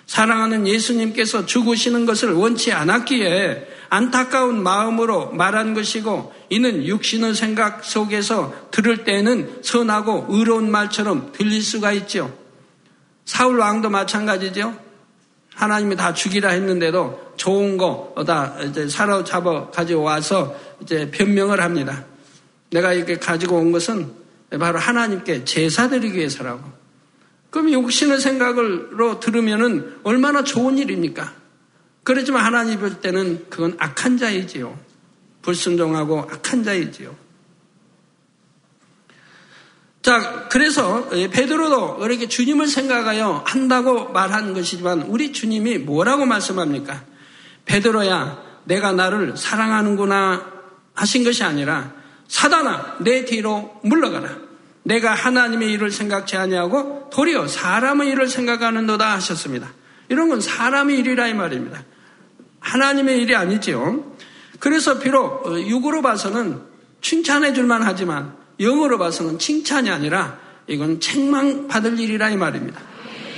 사랑하는 0.05 0.67
예수님께서 0.67 1.45
죽으시는 1.45 2.05
것을 2.05 2.33
원치 2.33 2.71
않았기에 2.71 3.67
안타까운 3.89 4.63
마음으로 4.63 5.31
말한 5.31 5.73
것이고 5.73 6.33
이는 6.49 6.85
육신의 6.85 7.35
생각 7.35 7.85
속에서 7.85 8.53
들을 8.71 9.03
때는 9.03 9.59
선하고 9.61 10.27
의로운 10.29 10.71
말처럼 10.71 11.31
들릴 11.33 11.61
수가 11.61 11.91
있죠. 11.93 12.42
사울 13.25 13.59
왕도 13.59 13.89
마찬가지죠. 13.89 14.77
하나님이 15.55 15.95
다 15.95 16.13
죽이라 16.13 16.49
했는데도 16.49 17.33
좋은 17.37 17.77
거 17.77 18.13
다 18.25 18.59
이제 18.61 18.87
사로잡아 18.87 19.69
가지고 19.69 20.03
와서 20.03 20.55
이제 20.81 21.09
변명을 21.11 21.61
합니다. 21.61 22.05
내가 22.71 22.93
이렇게 22.93 23.17
가지고 23.17 23.57
온 23.57 23.71
것은 23.71 24.11
바로 24.59 24.79
하나님께 24.79 25.45
제사 25.45 25.89
드리기 25.89 26.17
위해서라고. 26.17 26.63
그럼 27.49 27.71
욕심의 27.71 28.19
생각으로 28.19 29.19
들으면은 29.19 29.99
얼마나 30.03 30.43
좋은 30.43 30.77
일입니까? 30.77 31.33
그렇지만 32.03 32.43
하나님 32.43 32.79
볼 32.79 32.99
때는 32.99 33.45
그건 33.49 33.75
악한 33.79 34.17
자이지요. 34.17 34.77
불순종하고 35.43 36.19
악한 36.21 36.63
자이지요. 36.63 37.15
자, 40.03 40.47
그래서 40.49 41.07
베드로도 41.09 42.05
이렇게 42.05 42.27
주님을 42.27 42.67
생각하여 42.67 43.43
한다고 43.45 44.11
말한 44.11 44.53
것이지만 44.53 45.03
우리 45.03 45.31
주님이 45.31 45.77
뭐라고 45.77 46.25
말씀합니까? 46.25 47.03
베드로야, 47.63 48.43
내가 48.65 48.91
나를 48.91 49.37
사랑하는구나 49.37 50.45
하신 50.93 51.23
것이 51.23 51.45
아니라 51.45 51.93
사단아, 52.27 52.97
내 52.99 53.23
뒤로 53.23 53.79
물러가라. 53.83 54.29
내가 54.83 55.13
하나님의 55.13 55.71
일을 55.71 55.89
생각지 55.89 56.35
아니하고 56.35 57.09
도리어 57.09 57.47
사람의 57.47 58.09
일을 58.09 58.27
생각하는도다 58.27 59.13
하셨습니다. 59.13 59.71
이런 60.09 60.27
건 60.27 60.41
사람의 60.41 60.99
일이라 60.99 61.27
이 61.27 61.33
말입니다. 61.33 61.81
하나님의 62.59 63.21
일이 63.21 63.35
아니지요. 63.37 64.13
그래서 64.59 64.99
비록 64.99 65.45
육으로 65.45 66.01
봐서는 66.01 66.61
칭찬해 67.01 67.53
줄만 67.53 67.83
하지만 67.83 68.42
영어로 68.59 68.97
봐서는 68.97 69.39
칭찬이 69.39 69.89
아니라 69.89 70.39
이건 70.67 70.99
책망받을 70.99 71.99
일이라 71.99 72.29
이 72.29 72.37
말입니다. 72.37 72.81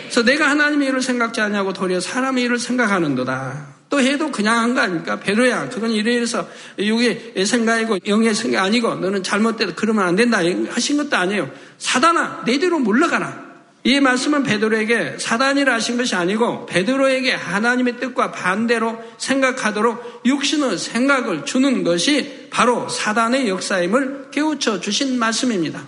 그래서 0.04 0.24
내가 0.24 0.50
하나님의 0.50 0.90
일을 0.90 1.02
생각지 1.02 1.42
않냐고 1.42 1.74
도리어 1.74 2.00
사람의 2.00 2.44
일을 2.44 2.60
생각하는도다. 2.60 3.76
또 3.90 4.00
해도 4.00 4.32
그냥 4.32 4.58
한 4.60 4.74
거 4.76 4.82
아닙니까? 4.82 5.20
베로야, 5.20 5.70
그건 5.70 5.92
이래서 5.92 6.48
이게 6.78 7.46
생각이고 7.46 8.00
영의 8.08 8.34
생각 8.34 8.64
아니고 8.64 8.96
너는 8.96 9.24
잘못돼도 9.24 9.74
그러면 9.76 10.06
안 10.06 10.16
된다 10.16 10.40
하신 10.70 10.98
것도 10.98 11.16
아니에요. 11.16 11.50
사단아, 11.78 12.44
내 12.46 12.58
뒤로 12.58 12.80
물러가라. 12.80 13.45
이 13.88 14.00
말씀은 14.00 14.42
베드로에게 14.42 15.18
사단이라 15.20 15.76
하신 15.76 15.96
것이 15.98 16.16
아니고 16.16 16.66
베드로에게 16.66 17.34
하나님의 17.34 18.00
뜻과 18.00 18.32
반대로 18.32 18.98
생각하도록 19.20 20.24
육신의 20.26 20.80
생각을 20.80 21.46
주는 21.46 21.84
것이 21.84 22.48
바로 22.50 22.90
사단의 22.90 23.48
역사임을 23.48 24.32
깨우쳐 24.32 24.80
주신 24.80 25.20
말씀입니다. 25.20 25.84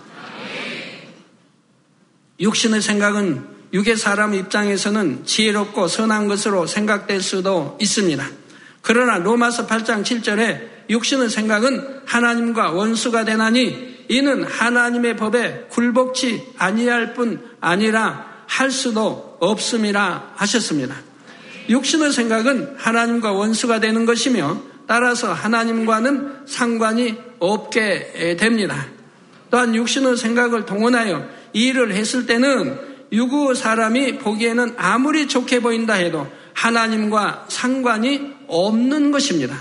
육신의 2.38 2.82
생각은 2.82 3.44
육의 3.72 3.96
사람 3.96 4.32
입장에서는 4.32 5.24
지혜롭고 5.24 5.88
선한 5.88 6.28
것으로 6.28 6.68
생각될 6.68 7.20
수도 7.20 7.76
있습니다. 7.80 8.24
그러나 8.80 9.18
로마서 9.18 9.66
8장 9.66 10.04
7절에 10.04 10.88
육신의 10.88 11.30
생각은 11.30 12.02
하나님과 12.06 12.70
원수가 12.70 13.24
되나니 13.24 13.87
이는 14.08 14.42
하나님의 14.44 15.16
법에 15.16 15.66
굴복치 15.70 16.54
아니할 16.58 17.14
뿐 17.14 17.40
아니라 17.60 18.26
할 18.46 18.70
수도 18.70 19.36
없음이라 19.40 20.32
하셨습니다. 20.36 20.96
육신의 21.68 22.12
생각은 22.12 22.76
하나님과 22.78 23.32
원수가 23.32 23.80
되는 23.80 24.06
것이며 24.06 24.62
따라서 24.86 25.32
하나님과는 25.32 26.46
상관이 26.46 27.18
없게 27.38 28.36
됩니다. 28.40 28.86
또한 29.50 29.74
육신의 29.74 30.16
생각을 30.16 30.64
동원하여 30.64 31.28
일을 31.52 31.92
했을 31.92 32.26
때는 32.26 32.78
유구 33.12 33.54
사람이 33.54 34.18
보기에는 34.18 34.74
아무리 34.76 35.28
좋게 35.28 35.60
보인다 35.60 35.94
해도 35.94 36.26
하나님과 36.54 37.46
상관이 37.48 38.32
없는 38.46 39.10
것입니다. 39.10 39.56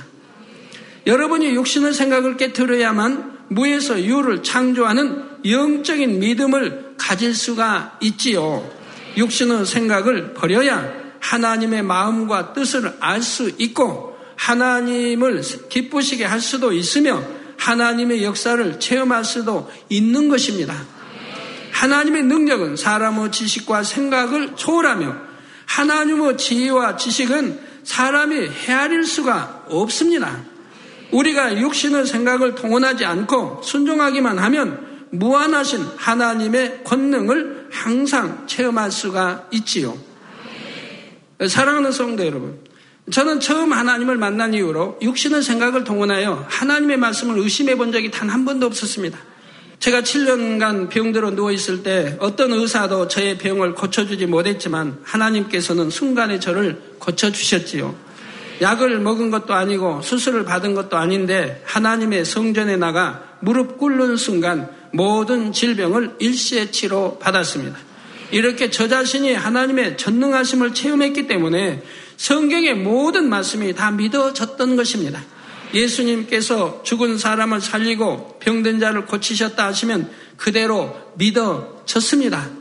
여러분이 1.06 1.56
육신의 1.56 1.94
생각을 1.94 2.38
깨뜨려야만 2.38 3.37
무에서 3.50 4.02
유를 4.02 4.44
창조하는 4.44 5.24
영적인 5.46 6.20
믿음을 6.20 6.96
가질 6.98 7.34
수가 7.34 7.98
있지요. 8.02 8.70
육신의 9.16 9.66
생각을 9.66 10.34
버려야 10.34 10.94
하나님의 11.20 11.84
마음과 11.84 12.54
뜻을 12.54 12.96
알 13.00 13.22
수 13.22 13.52
있고 13.58 14.16
하나님을 14.36 15.42
기쁘시게 15.70 16.24
할 16.24 16.40
수도 16.40 16.72
있으며 16.72 17.24
하나님의 17.58 18.24
역사를 18.24 18.80
체험할 18.80 19.26
수도 19.26 19.70
있는 19.90 20.30
것입니다. 20.30 20.76
하나님의 21.72 22.24
능력은 22.24 22.76
사람의 22.76 23.32
지식과 23.32 23.84
생각을 23.84 24.56
초월하며 24.56 25.16
하나님의 25.66 26.38
지혜와 26.38 26.98
지식은 26.98 27.60
사람이 27.84 28.50
헤아릴 28.50 29.06
수가 29.06 29.66
없습니다. 29.70 30.44
우리가 31.12 31.58
육신의 31.60 32.06
생각을 32.06 32.56
동원하지 32.56 33.06
않고 33.06 33.62
순종하기만 33.64 34.40
하면 34.40 35.08
무한하신 35.12 35.86
하나님의 35.96 36.84
권능을 36.84 37.68
항상 37.72 38.46
체험할 38.48 38.92
수가 38.92 39.48
있지요. 39.52 39.98
사랑하는 41.48 41.92
성도 41.92 42.26
여러분, 42.26 42.60
저는 43.10 43.40
처음 43.40 43.72
하나님을 43.72 44.18
만난 44.18 44.54
이후로 44.54 45.00
육신의 45.02 45.44
생각을 45.44 45.84
동원하여 45.84 46.46
하나님의 46.50 46.98
말씀을 46.98 47.38
의심해 47.40 47.76
본 47.76 47.92
적이 47.92 48.12
단 48.12 48.30
한 48.30 48.44
번도 48.44 48.66
없었습니다. 48.66 49.18
제가 49.80 50.02
7년간 50.02 50.90
병들어 50.90 51.32
누워있을 51.32 51.84
때 51.84 52.18
어떤 52.20 52.52
의사도 52.52 53.08
저의 53.08 53.38
병을 53.38 53.76
고쳐주지 53.76 54.26
못했지만 54.26 54.98
하나님께서는 55.04 55.90
순간에 55.90 56.40
저를 56.40 56.82
고쳐주셨지요. 57.00 58.07
약을 58.62 59.00
먹은 59.00 59.30
것도 59.30 59.54
아니고 59.54 60.02
수술을 60.02 60.46
받은 60.46 60.74
것도 60.74 60.98
아닌데 60.98 61.62
하나님의 61.66 62.26
성전에 62.26 62.78
나가 62.78 63.24
무릎 63.40 63.78
꿇는 63.78 64.18
순간 64.18 64.70
모든 64.92 65.52
질병을 65.52 66.16
일시에 66.20 66.72
치료 66.72 67.18
받았습니다. 67.20 67.78
이렇게 68.32 68.70
저 68.70 68.88
자신이 68.88 69.34
하나님의 69.34 69.98
전능하심을 69.98 70.74
체험했기 70.74 71.28
때문에 71.28 71.84
성경의 72.18 72.76
모든 72.76 73.30
말씀이 73.30 73.74
다 73.74 73.92
믿어졌던 73.92 74.76
것입니다. 74.76 75.22
예수님께서 75.74 76.82
죽은 76.84 77.18
사람을 77.18 77.62
살리고 77.62 78.40
병든 78.40 78.80
자를 78.80 79.06
고치셨다 79.06 79.68
하시면 79.68 80.10
그대로 80.38 80.96
믿어졌습니다. 81.16 82.57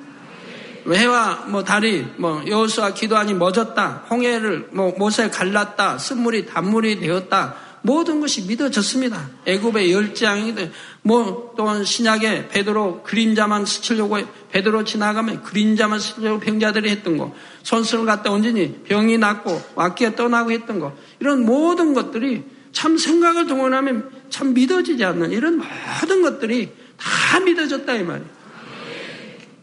해와 0.94 1.46
뭐 1.49 1.64
달이 1.64 2.07
뭐 2.16 2.42
여호수아 2.46 2.94
기도하니 2.94 3.35
멎었다. 3.35 4.05
홍해를 4.11 4.68
뭐 4.72 4.94
못에 4.96 5.31
갈랐다. 5.31 5.99
쓴물이 5.99 6.46
단물이 6.46 7.01
되었다. 7.01 7.57
모든 7.83 8.20
것이 8.20 8.42
믿어졌습니다. 8.46 9.31
애굽의 9.46 9.92
열장이 9.92 10.55
뭐 11.03 11.55
또한 11.57 11.85
신약에 11.85 12.49
베드로 12.49 13.03
그림자만 13.05 13.64
스치려고 13.64 14.18
베드로 14.51 14.83
지나가면 14.83 15.44
그림자만 15.44 16.01
스치려고 16.01 16.40
병자들이 16.40 16.90
했던 16.90 17.16
거. 17.16 17.33
손수를 17.62 18.05
갖다 18.05 18.33
얹으니 18.33 18.83
병이 18.85 19.18
낫고 19.18 19.62
와기가 19.77 20.16
떠나고 20.16 20.51
했던 20.51 20.81
거. 20.81 20.96
이런 21.20 21.44
모든 21.46 21.94
것들이 21.94 22.42
참 22.72 22.99
생각을 22.99 23.46
동원하면 23.46 24.11
참 24.31 24.53
믿어지지 24.53 25.05
않는 25.05 25.31
이런 25.31 25.59
모든 25.59 26.22
것들이 26.22 26.72
다 26.99 27.40
믿어졌다 27.40 27.94
이 27.94 28.03
말이에요. 28.03 28.29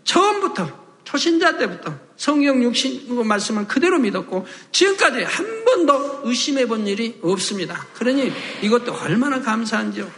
처음부터 0.06 0.83
초신자 1.14 1.58
때부터 1.58 1.94
성경 2.18 2.64
육신 2.64 3.24
말씀을 3.28 3.68
그대로 3.68 4.00
믿었고 4.00 4.48
지금까지 4.72 5.22
한 5.22 5.64
번도 5.64 6.22
의심해 6.24 6.66
본 6.66 6.88
일이 6.88 7.20
없습니다. 7.22 7.86
그러니 7.94 8.34
이것도 8.64 8.94
얼마나 8.96 9.40
감사한지요. 9.40 10.10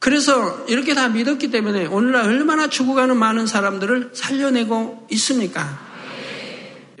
그래서 0.00 0.64
이렇게 0.66 0.94
다 0.94 1.08
믿었기 1.08 1.52
때문에 1.52 1.86
오늘날 1.86 2.24
얼마나 2.24 2.68
죽어가는 2.68 3.16
많은 3.16 3.46
사람들을 3.46 4.10
살려내고 4.14 5.06
있습니까? 5.12 5.78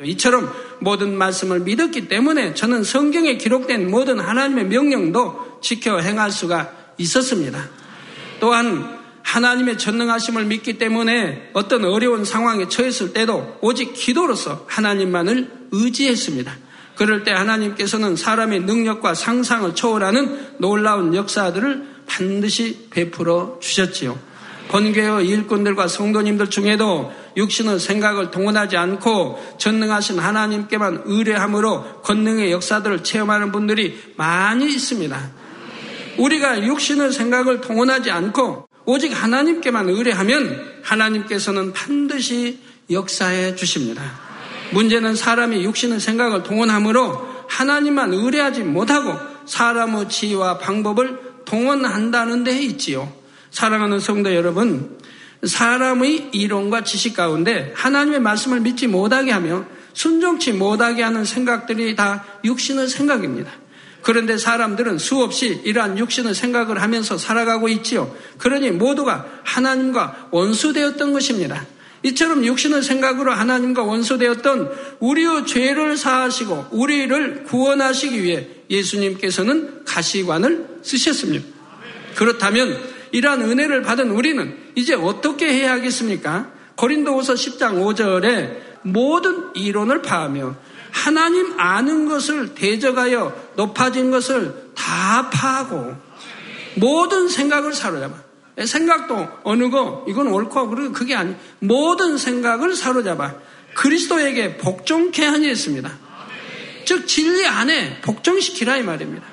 이처럼 0.04 0.52
모든 0.80 1.18
말씀을 1.18 1.60
믿었기 1.60 2.06
때문에 2.06 2.54
저는 2.54 2.84
성경에 2.84 3.36
기록된 3.38 3.90
모든 3.90 4.20
하나님의 4.20 4.66
명령도 4.66 5.58
지켜 5.60 5.98
행할 5.98 6.30
수가 6.30 6.70
있었습니다. 6.96 7.68
또한 8.38 8.93
하나님의 9.24 9.78
전능하심을 9.78 10.44
믿기 10.44 10.78
때문에 10.78 11.50
어떤 11.54 11.84
어려운 11.84 12.24
상황에 12.24 12.68
처했을 12.68 13.12
때도 13.12 13.58
오직 13.60 13.92
기도로서 13.94 14.64
하나님만을 14.68 15.50
의지했습니다. 15.72 16.56
그럴 16.94 17.24
때 17.24 17.32
하나님께서는 17.32 18.14
사람의 18.14 18.60
능력과 18.60 19.14
상상을 19.14 19.74
초월하는 19.74 20.58
놀라운 20.58 21.14
역사들을 21.14 21.94
반드시 22.06 22.86
베풀어 22.90 23.58
주셨지요. 23.60 24.16
본교의 24.68 25.26
일꾼들과 25.26 25.88
성도님들 25.88 26.50
중에도 26.50 27.12
육신의 27.36 27.80
생각을 27.80 28.30
동원하지 28.30 28.76
않고 28.76 29.56
전능하신 29.58 30.18
하나님께만 30.18 31.02
의뢰함으로 31.06 32.02
권능의 32.02 32.52
역사들을 32.52 33.02
체험하는 33.02 33.50
분들이 33.50 34.00
많이 34.16 34.66
있습니다. 34.66 35.30
우리가 36.18 36.64
육신의 36.64 37.12
생각을 37.12 37.60
동원하지 37.60 38.10
않고 38.10 38.68
오직 38.86 39.12
하나님께만 39.12 39.88
의뢰하면 39.88 40.80
하나님께서는 40.82 41.72
반드시 41.72 42.60
역사해 42.90 43.56
주십니다. 43.56 44.02
문제는 44.72 45.14
사람이 45.14 45.64
육신의 45.64 46.00
생각을 46.00 46.42
동원함으로 46.42 47.34
하나님만 47.48 48.12
의뢰하지 48.12 48.62
못하고 48.62 49.14
사람의 49.46 50.08
지혜와 50.08 50.58
방법을 50.58 51.18
동원한다는 51.44 52.44
데 52.44 52.58
있지요. 52.62 53.12
사랑하는 53.50 54.00
성도 54.00 54.34
여러분, 54.34 54.98
사람의 55.44 56.30
이론과 56.32 56.84
지식 56.84 57.14
가운데 57.14 57.72
하나님의 57.76 58.20
말씀을 58.20 58.60
믿지 58.60 58.86
못하게 58.86 59.30
하며 59.30 59.64
순종치 59.92 60.52
못하게 60.52 61.02
하는 61.02 61.24
생각들이 61.24 61.94
다 61.94 62.24
육신의 62.44 62.88
생각입니다. 62.88 63.52
그런데 64.04 64.36
사람들은 64.36 64.98
수없이 64.98 65.62
이러한 65.64 65.98
육신의 65.98 66.34
생각을 66.34 66.82
하면서 66.82 67.16
살아가고 67.16 67.68
있지요. 67.68 68.14
그러니 68.38 68.70
모두가 68.70 69.26
하나님과 69.42 70.28
원수되었던 70.30 71.12
것입니다. 71.12 71.66
이처럼 72.02 72.44
육신의 72.44 72.82
생각으로 72.82 73.32
하나님과 73.32 73.82
원수되었던 73.82 74.70
우리의 75.00 75.46
죄를 75.46 75.96
사하시고 75.96 76.66
우리를 76.72 77.44
구원하시기 77.44 78.22
위해 78.22 78.46
예수님께서는 78.68 79.84
가시관을 79.86 80.80
쓰셨습니다. 80.82 81.46
그렇다면 82.14 82.78
이러한 83.12 83.40
은혜를 83.40 83.82
받은 83.82 84.10
우리는 84.10 84.54
이제 84.74 84.92
어떻게 84.94 85.48
해야 85.48 85.72
하겠습니까? 85.72 86.52
고린도후서 86.76 87.34
10장 87.34 87.80
5절에 87.80 88.58
모든 88.82 89.44
이론을 89.54 90.02
파하며 90.02 90.56
하나님 90.94 91.58
아는 91.58 92.08
것을 92.08 92.54
대적하여 92.54 93.50
높아진 93.56 94.12
것을 94.12 94.70
다 94.76 95.28
파하고 95.28 95.92
모든 96.76 97.28
생각을 97.28 97.74
사로잡아. 97.74 98.14
생각도 98.64 99.28
어느 99.42 99.70
거 99.70 100.04
이건 100.08 100.28
옳고 100.28 100.68
그리고 100.68 100.92
그게 100.92 101.16
아니 101.16 101.34
모든 101.58 102.16
생각을 102.16 102.76
사로잡아 102.76 103.34
그리스도에게 103.74 104.56
복종케 104.56 105.24
하니 105.24 105.48
했습니다. 105.48 105.90
즉 106.84 107.08
진리 107.08 107.44
안에 107.44 108.00
복종시키라 108.00 108.76
이 108.76 108.82
말입니다. 108.84 109.26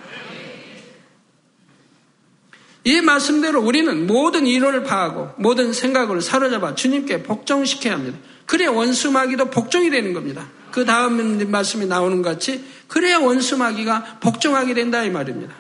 이 2.86 3.02
말씀대로 3.02 3.62
우리는 3.62 4.08
모든 4.08 4.48
이론을 4.48 4.84
파하고 4.84 5.36
모든 5.38 5.74
생각을 5.74 6.22
사로잡아 6.22 6.74
주님께 6.74 7.22
복종시켜야 7.22 7.94
합니다. 7.94 8.18
그래야 8.46 8.70
원수마귀도 8.72 9.50
복종이 9.50 9.90
되는 9.90 10.14
겁니다. 10.14 10.48
그 10.72 10.86
다음 10.86 11.52
말씀이 11.52 11.86
나오는 11.86 12.22
것 12.22 12.30
같이 12.30 12.64
그래야 12.88 13.18
원수마귀가 13.20 14.20
복종하게 14.22 14.74
된다 14.74 15.04
이 15.04 15.10
말입니다. 15.10 15.54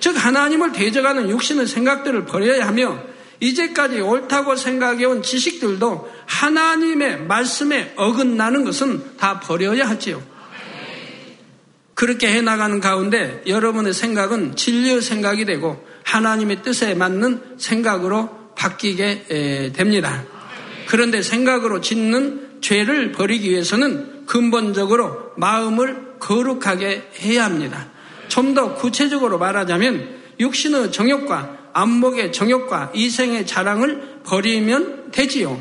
즉 0.00 0.16
하나님을 0.16 0.72
대적하는 0.72 1.30
육신의 1.30 1.66
생각들을 1.66 2.26
버려야 2.26 2.66
하며 2.66 3.02
이제까지 3.40 4.00
옳다고 4.00 4.56
생각해온 4.56 5.22
지식들도 5.22 6.12
하나님의 6.26 7.22
말씀에 7.26 7.94
어긋나는 7.96 8.64
것은 8.64 9.16
다 9.16 9.40
버려야 9.40 9.88
하지요. 9.88 10.22
그렇게 11.94 12.28
해나가는 12.32 12.80
가운데 12.80 13.42
여러분의 13.46 13.92
생각은 13.92 14.56
진리의 14.56 15.00
생각이 15.00 15.44
되고 15.44 15.84
하나님의 16.04 16.62
뜻에 16.62 16.94
맞는 16.94 17.56
생각으로 17.56 18.52
바뀌게 18.56 19.72
됩니다. 19.74 20.24
그런데 20.86 21.22
생각으로 21.22 21.80
짓는 21.80 22.58
죄를 22.60 23.12
버리기 23.12 23.50
위해서는 23.50 24.26
근본적으로 24.26 25.32
마음을 25.36 26.14
거룩하게 26.18 27.10
해야 27.20 27.44
합니다. 27.44 27.88
좀 28.28 28.54
더 28.54 28.74
구체적으로 28.74 29.38
말하자면 29.38 30.22
육신의 30.40 30.92
정욕과 30.92 31.70
안목의 31.72 32.32
정욕과 32.32 32.92
이생의 32.94 33.46
자랑을 33.46 34.20
버리면 34.24 35.10
되지요. 35.12 35.60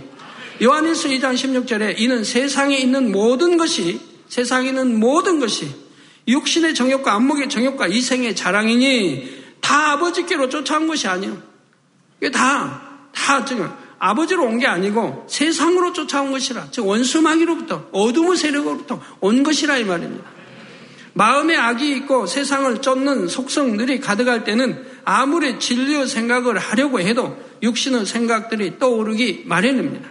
요한일서 0.62 1.10
2장 1.10 1.34
16절에 1.34 2.00
이는 2.00 2.24
세상에 2.24 2.78
있는 2.78 3.12
모든 3.12 3.58
것이 3.58 4.00
세상에 4.28 4.70
있는 4.70 5.00
모든 5.00 5.40
것이 5.40 5.68
육신의 6.28 6.74
정욕과 6.74 7.14
안목의 7.14 7.50
정욕과 7.50 7.88
이생의 7.88 8.36
자랑이니 8.36 9.44
다 9.60 9.94
아버지께로 9.94 10.50
쫓아온 10.50 10.88
것이 10.88 11.08
아니에요. 11.08 11.42
이게 12.22 12.32
다, 12.32 13.08
다 13.14 13.44
지금 13.44 13.70
아버지로 14.04 14.44
온 14.44 14.60
게 14.60 14.68
아니고 14.68 15.26
세상으로 15.30 15.94
쫓아온 15.94 16.32
것이라. 16.32 16.68
즉 16.72 16.86
원수마귀로부터 16.86 17.88
어둠의 17.94 18.36
세력으로부터 18.36 19.02
온 19.22 19.44
것이라 19.44 19.78
이 19.78 19.86
말입니다. 19.86 20.26
마음에 21.14 21.56
악이 21.56 21.90
있고 21.98 22.26
세상을 22.26 22.82
쫓는 22.82 23.30
속성들이 23.30 24.02
가득할 24.02 24.44
때는 24.44 24.84
아무리 25.06 25.58
진리의 25.58 26.08
생각을 26.08 26.58
하려고 26.58 27.00
해도 27.00 27.38
육신의 27.62 28.06
생각들이 28.06 28.78
떠오르기 28.78 29.44
마련입니다. 29.46 30.10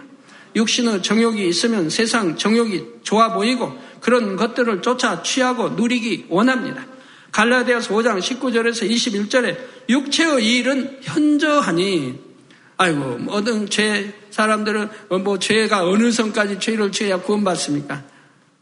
육신의 0.55 1.03
정욕이 1.03 1.47
있으면 1.47 1.91
세상 1.91 2.35
정욕이 2.35 2.83
좋아 3.03 3.33
보이고 3.33 3.77
그런 3.99 4.35
것들을 4.37 4.81
쫓아 4.81 5.21
취하고 5.21 5.69
누리기 5.69 6.25
원합니다. 6.29 6.85
갈라디아서 7.31 7.93
5장 7.93 8.19
19절에서 8.19 8.89
21절에 8.89 9.57
육체의 9.89 10.57
일은 10.57 10.97
현저하니 11.01 12.32
아이고, 12.77 13.19
어떤 13.29 13.69
죄, 13.69 14.13
사람들은 14.31 14.89
뭐 15.23 15.37
죄가 15.39 15.87
어느 15.87 16.11
선까지 16.11 16.59
죄를 16.59 16.91
죄야 16.91 17.21
구원받습니까? 17.21 18.03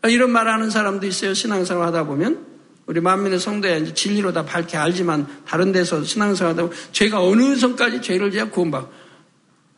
이런 0.09 0.31
말 0.31 0.47
하는 0.47 0.69
사람도 0.69 1.05
있어요. 1.07 1.33
신앙생활 1.33 1.87
하다 1.87 2.05
보면. 2.05 2.51
우리 2.87 2.99
만민의 2.99 3.39
성도야 3.39 3.77
이제 3.77 3.93
진리로 3.93 4.33
다 4.33 4.43
밝게 4.43 4.75
알지만 4.75 5.27
다른 5.47 5.71
데서 5.71 6.03
신앙생활 6.03 6.53
하다 6.53 6.63
보면 6.63 6.77
죄가 6.91 7.21
어느 7.21 7.55
선까지 7.55 8.01
죄를 8.01 8.31
지야 8.31 8.49
구원받고. 8.49 8.91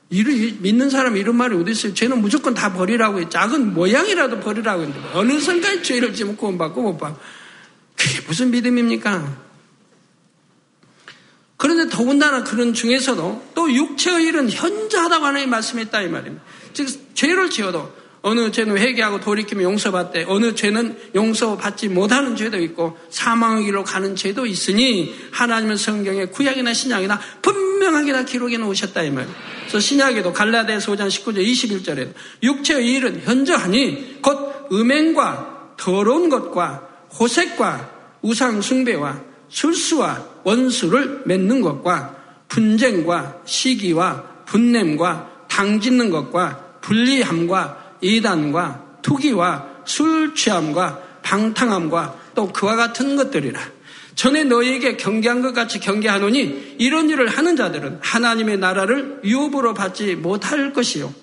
이를, 0.10 0.56
믿는 0.60 0.90
사람 0.90 1.18
이런 1.18 1.36
말이 1.36 1.56
어디 1.56 1.72
있어요? 1.72 1.94
죄는 1.94 2.22
무조건 2.22 2.54
다 2.54 2.74
버리라고 2.74 3.20
해. 3.20 3.30
작은 3.30 3.74
모양이라도 3.74 4.40
버리라고 4.40 4.84
했는데 4.84 5.10
어느 5.14 5.40
선까지 5.40 5.84
죄를 5.84 6.14
지면 6.14 6.38
구원받고 6.38 6.82
못 6.82 6.98
받고. 6.98 7.20
그게 7.96 8.22
무슨 8.28 8.52
믿음입니까? 8.52 9.53
그런데 11.84 11.90
더군다나 11.90 12.44
그런 12.44 12.74
중에서도 12.74 13.44
또 13.54 13.74
육체의 13.74 14.26
일은 14.28 14.50
현저하다고 14.50 15.26
하나님 15.26 15.50
말씀했다 15.50 16.02
이 16.02 16.08
말입니다. 16.08 16.44
즉 16.74 16.88
죄를 17.14 17.50
지어도 17.50 17.92
어느 18.22 18.52
죄는 18.52 18.78
회개하고 18.78 19.20
돌이키면 19.20 19.64
용서받되 19.64 20.26
어느 20.30 20.56
죄는 20.56 20.98
용서받지 21.14 21.90
못하는 21.90 22.36
죄도 22.36 22.58
있고 22.60 22.98
사망의 23.10 23.66
길로 23.66 23.84
가는 23.84 24.16
죄도 24.16 24.46
있으니 24.46 25.14
하나님은 25.32 25.76
성경에 25.76 26.26
구약이나 26.26 26.74
신약이나 26.74 27.20
분명하게 27.42 28.14
다 28.14 28.24
기록해 28.24 28.58
놓으셨다 28.58 29.04
이 29.04 29.12
말이에요. 29.12 29.36
그래서 29.62 29.80
신약에도 29.80 30.32
갈라디아서 30.32 30.94
5장 30.94 31.08
19절 31.08 31.46
21절에 31.46 32.14
육체의 32.44 32.94
일은 32.94 33.22
현저하니 33.26 34.22
곧 34.22 34.68
음행과 34.72 35.74
더러운 35.78 36.30
것과 36.30 36.88
호색과 37.20 37.92
우상 38.22 38.62
숭배와 38.62 39.22
술수와 39.50 40.33
원수를 40.44 41.24
맺는 41.26 41.62
것과 41.62 42.16
분쟁과 42.48 43.42
시기와 43.46 44.24
분냄과 44.46 45.32
당짓는 45.48 46.10
것과 46.10 46.78
불리함과 46.82 47.98
이단과 48.02 48.98
투기와 49.02 49.68
술 49.86 50.36
취함과 50.36 51.00
방탕함과 51.24 52.20
또 52.36 52.52
그와 52.52 52.76
같은 52.76 53.16
것들이라. 53.16 53.60
전에 54.16 54.44
너희에게 54.44 54.98
경계한 54.98 55.42
것 55.42 55.54
같이 55.54 55.80
경계하노니 55.80 56.76
이런 56.78 57.10
일을 57.10 57.28
하는 57.28 57.56
자들은 57.56 58.00
하나님의 58.02 58.58
나라를 58.58 59.22
유업으로 59.24 59.74
받지 59.74 60.16
못할 60.16 60.74
것이요. 60.74 61.14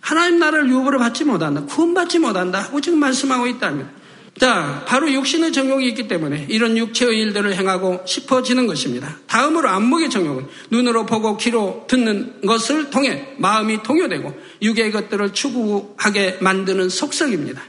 하나님 0.00 0.38
나라를 0.38 0.68
유업으로 0.68 0.98
받지 0.98 1.24
못한다. 1.24 1.64
구원받지 1.64 2.18
못한다. 2.18 2.60
하고 2.60 2.80
지금 2.80 3.00
말씀하고 3.00 3.46
있다면. 3.46 4.03
자, 4.38 4.84
바로 4.86 5.10
육신의 5.12 5.52
정욕이 5.52 5.86
있기 5.88 6.08
때문에 6.08 6.46
이런 6.48 6.76
육체의 6.76 7.18
일들을 7.20 7.54
행하고 7.54 8.02
싶어지는 8.04 8.66
것입니다. 8.66 9.16
다음으로 9.28 9.68
안목의 9.68 10.10
정욕은 10.10 10.46
눈으로 10.70 11.06
보고 11.06 11.36
귀로 11.36 11.84
듣는 11.88 12.40
것을 12.42 12.90
통해 12.90 13.28
마음이 13.38 13.82
동요되고 13.84 14.34
육의 14.60 14.90
것들을 14.90 15.32
추구하게 15.32 16.38
만드는 16.40 16.88
속성입니다. 16.88 17.62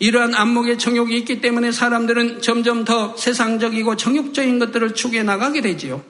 이러한 0.00 0.34
안목의 0.34 0.78
정욕이 0.78 1.16
있기 1.18 1.40
때문에 1.40 1.72
사람들은 1.72 2.42
점점 2.42 2.84
더 2.84 3.16
세상적이고 3.16 3.96
정욕적인 3.96 4.58
것들을 4.58 4.94
추구해 4.94 5.22
나가게 5.22 5.62
되지요. 5.62 6.04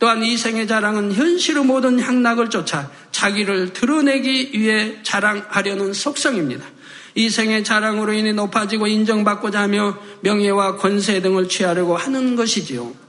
또한 0.00 0.24
이생의 0.24 0.66
자랑은 0.66 1.12
현실의 1.12 1.64
모든 1.64 2.00
향락을 2.00 2.50
쫓아 2.50 2.90
자기를 3.12 3.72
드러내기 3.72 4.50
위해 4.54 4.98
자랑하려는 5.02 5.92
속성입니다. 5.92 6.73
이 7.14 7.30
생의 7.30 7.64
자랑으로 7.64 8.12
인해 8.12 8.32
높아지고 8.32 8.86
인정받고자 8.86 9.60
하며 9.60 9.96
명예와 10.20 10.76
권세 10.76 11.20
등을 11.20 11.48
취하려고 11.48 11.96
하는 11.96 12.36
것이지요. 12.36 13.04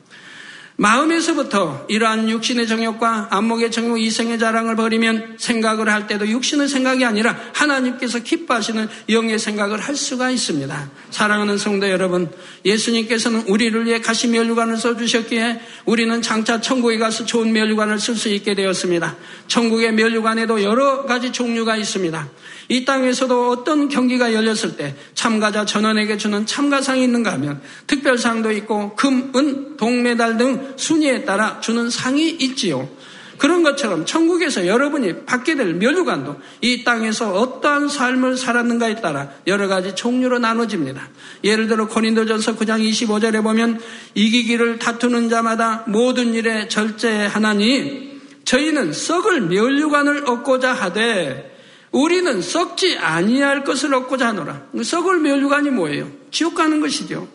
마음에서부터 0.77 1.85
이러한 1.87 2.29
육신의 2.29 2.67
정욕과 2.67 3.29
안목의 3.31 3.71
정욕, 3.71 4.01
이생의 4.01 4.39
자랑을 4.39 4.75
버리면 4.75 5.37
생각을 5.39 5.87
할 5.89 6.05
때도 6.05 6.27
육신의 6.27 6.67
생각이 6.67 7.05
아니라 7.05 7.37
하나님께서 7.53 8.19
기뻐하시는 8.19 8.89
영의 9.09 9.39
생각을 9.39 9.79
할 9.79 9.95
수가 9.95 10.31
있습니다. 10.31 10.91
사랑하는 11.11 11.57
성도 11.57 11.89
여러분, 11.89 12.29
예수님께서는 12.65 13.43
우리를 13.47 13.85
위해 13.85 14.01
가시 14.01 14.27
멸류관을 14.27 14.75
써주셨기에 14.75 15.61
우리는 15.85 16.21
장차 16.21 16.59
천국에 16.59 16.97
가서 16.97 17.25
좋은 17.25 17.53
멸류관을 17.53 17.97
쓸 17.97 18.15
수 18.15 18.27
있게 18.27 18.53
되었습니다. 18.53 19.15
천국의 19.47 19.93
멸류관에도 19.93 20.61
여러 20.61 21.05
가지 21.05 21.31
종류가 21.31 21.77
있습니다. 21.77 22.29
이 22.67 22.85
땅에서도 22.85 23.49
어떤 23.49 23.89
경기가 23.89 24.33
열렸을 24.33 24.77
때 24.77 24.95
참가자 25.13 25.65
전원에게 25.65 26.17
주는 26.17 26.45
참가상이 26.45 27.03
있는가 27.03 27.33
하면 27.33 27.61
특별상도 27.87 28.51
있고 28.53 28.95
금, 28.95 29.31
은, 29.35 29.77
동메달 29.77 30.37
등 30.37 30.73
순위에 30.75 31.25
따라 31.25 31.59
주는 31.59 31.89
상이 31.89 32.29
있지요. 32.29 32.89
그런 33.37 33.63
것처럼 33.63 34.05
천국에서 34.05 34.65
여러분이 34.65 35.25
받게 35.25 35.55
될 35.55 35.73
멸류관도 35.73 36.37
이 36.61 36.83
땅에서 36.83 37.33
어떠한 37.33 37.89
삶을 37.89 38.37
살았는가에 38.37 39.01
따라 39.01 39.29
여러 39.45 39.67
가지 39.67 39.93
종류로 39.93 40.39
나눠집니다. 40.39 41.09
예를 41.43 41.67
들어 41.67 41.87
고린도전서 41.87 42.55
9장 42.55 42.87
25절에 42.89 43.43
보면 43.43 43.81
이기기를 44.13 44.79
다투는 44.79 45.29
자마다 45.29 45.83
모든 45.87 46.33
일에 46.33 46.67
절제하나니 46.67 48.21
저희는 48.45 48.93
썩을 48.93 49.41
멸류관을 49.41 50.29
얻고자 50.29 50.71
하되 50.73 51.54
우리는 51.95 52.41
썩지 52.41 52.97
아니할 52.97 53.63
것을 53.63 53.93
얻고자 53.93 54.27
하노라. 54.27 54.63
썩을 54.83 55.19
멸류관이 55.19 55.69
뭐예요? 55.69 56.09
지옥 56.29 56.55
가는 56.55 56.81
것이죠. 56.81 57.25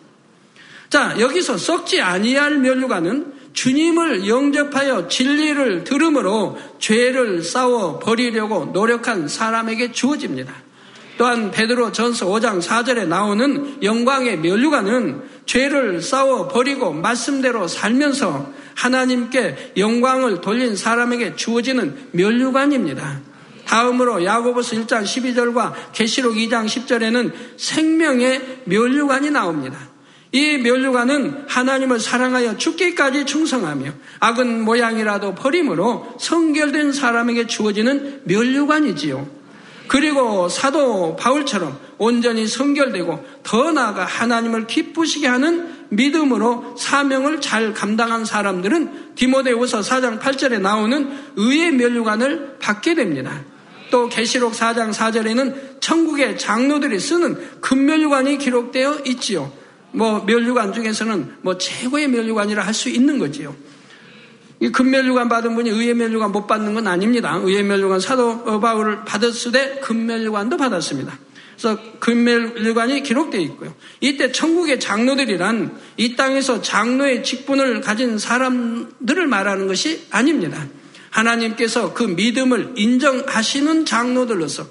자, 0.91 1.17
여기서 1.19 1.57
썩지 1.57 2.03
아니할 2.03 2.59
멸류관은 2.59 3.33
주님을 3.55 4.29
영접하여 4.29 5.09
진리를 5.09 5.85
들음으로 5.85 6.59
죄를 6.79 7.43
싸워 7.43 7.99
버리려고 8.01 8.67
노력한 8.67 9.29
사람에게 9.29 9.93
주어집니다. 9.93 10.53
또한 11.17 11.51
베드로 11.51 11.93
전서 11.93 12.27
5장 12.27 12.61
4절에 12.61 13.09
나오는 13.09 13.83
영광의 13.83 14.41
멸류관은 14.41 15.23
죄를 15.47 16.03
싸워 16.03 16.49
버리고 16.49 16.93
말씀대로 16.93 17.67
살면서 17.67 18.53
하나님께 18.75 19.73
영광을 19.79 20.43
돌린 20.43 20.77
사람에게 20.77 21.37
주어지는 21.37 22.09
멸류관입니다. 22.13 23.30
다음으로 23.71 24.25
야고보서 24.25 24.75
1장 24.75 25.05
12절과 25.05 25.73
계시록 25.93 26.35
2장 26.35 26.67
10절에는 26.67 27.33
생명의 27.57 28.63
멸류관이 28.65 29.31
나옵니다. 29.31 29.79
이 30.33 30.59
멸류관은 30.59 31.45
하나님을 31.47 32.01
사랑하여 32.01 32.57
죽기까지 32.57 33.27
충성하며 33.27 33.93
악은 34.19 34.65
모양이라도 34.65 35.37
버림으로 35.37 36.17
성결된 36.19 36.93
사람에게 36.93 37.47
주어지는 37.47 38.23
멸류관이지요. 38.25 39.29
그리고 39.87 40.49
사도 40.49 41.15
바울처럼 41.15 41.79
온전히 41.99 42.49
성결되고 42.49 43.25
더 43.45 43.71
나아가 43.71 44.05
하나님을 44.05 44.67
기쁘시게 44.67 45.29
하는 45.29 45.87
믿음으로 45.91 46.75
사명을 46.77 47.41
잘 47.41 47.73
감당한 47.73 48.25
사람들은 48.25 49.15
디모데후서 49.15 49.81
4장 49.81 50.19
8절에 50.19 50.61
나오는 50.61 51.11
의의 51.37 51.73
멸류관을 51.73 52.57
받게 52.61 52.95
됩니다. 52.95 53.45
또 53.91 54.09
계시록 54.09 54.53
4장 54.53 54.93
4절에는 54.93 55.81
천국의 55.81 56.39
장로들이 56.39 56.99
쓰는 56.99 57.61
금멸류관이 57.61 58.39
기록되어 58.39 59.01
있지요. 59.07 59.53
뭐 59.93 60.25
멸류관 60.25 60.73
중에서는 60.73 61.37
뭐 61.43 61.59
최고의 61.59 62.09
멸류관이라 62.09 62.65
할 62.65 62.75
수 62.75 62.89
있는 62.89 63.19
거지요. 63.19 63.55
이 64.61 64.71
금멸류관 64.71 65.29
받은 65.29 65.55
분이 65.55 65.71
의의 65.71 65.95
멸류관 65.95 66.33
못 66.33 66.47
받는 66.47 66.75
건 66.75 66.87
아닙니다. 66.87 67.41
의의 67.43 67.63
멸류관 67.65 68.01
사도 68.01 68.61
바울을 68.61 69.05
받았을 69.05 69.53
때 69.53 69.81
금멸류관도 69.81 70.57
받았습니다. 70.57 71.19
그래서 71.57 71.79
금멸류관이 71.99 73.03
기록되어 73.03 73.41
있고요. 73.41 73.75
이때 74.01 74.33
천국의 74.33 74.81
장로들이란 74.81 75.79
이 75.97 76.17
땅에서 76.17 76.63
장로의 76.63 77.23
직분을 77.25 77.81
가진 77.81 78.19
사람들을 78.19 79.27
말하는 79.27 79.67
것이 79.67 80.07
아닙니다. 80.11 80.67
하나님께서 81.11 81.93
그 81.93 82.05
믿음을 82.05 82.75
인정하시는 82.77 83.85
장로들로서 83.85 84.67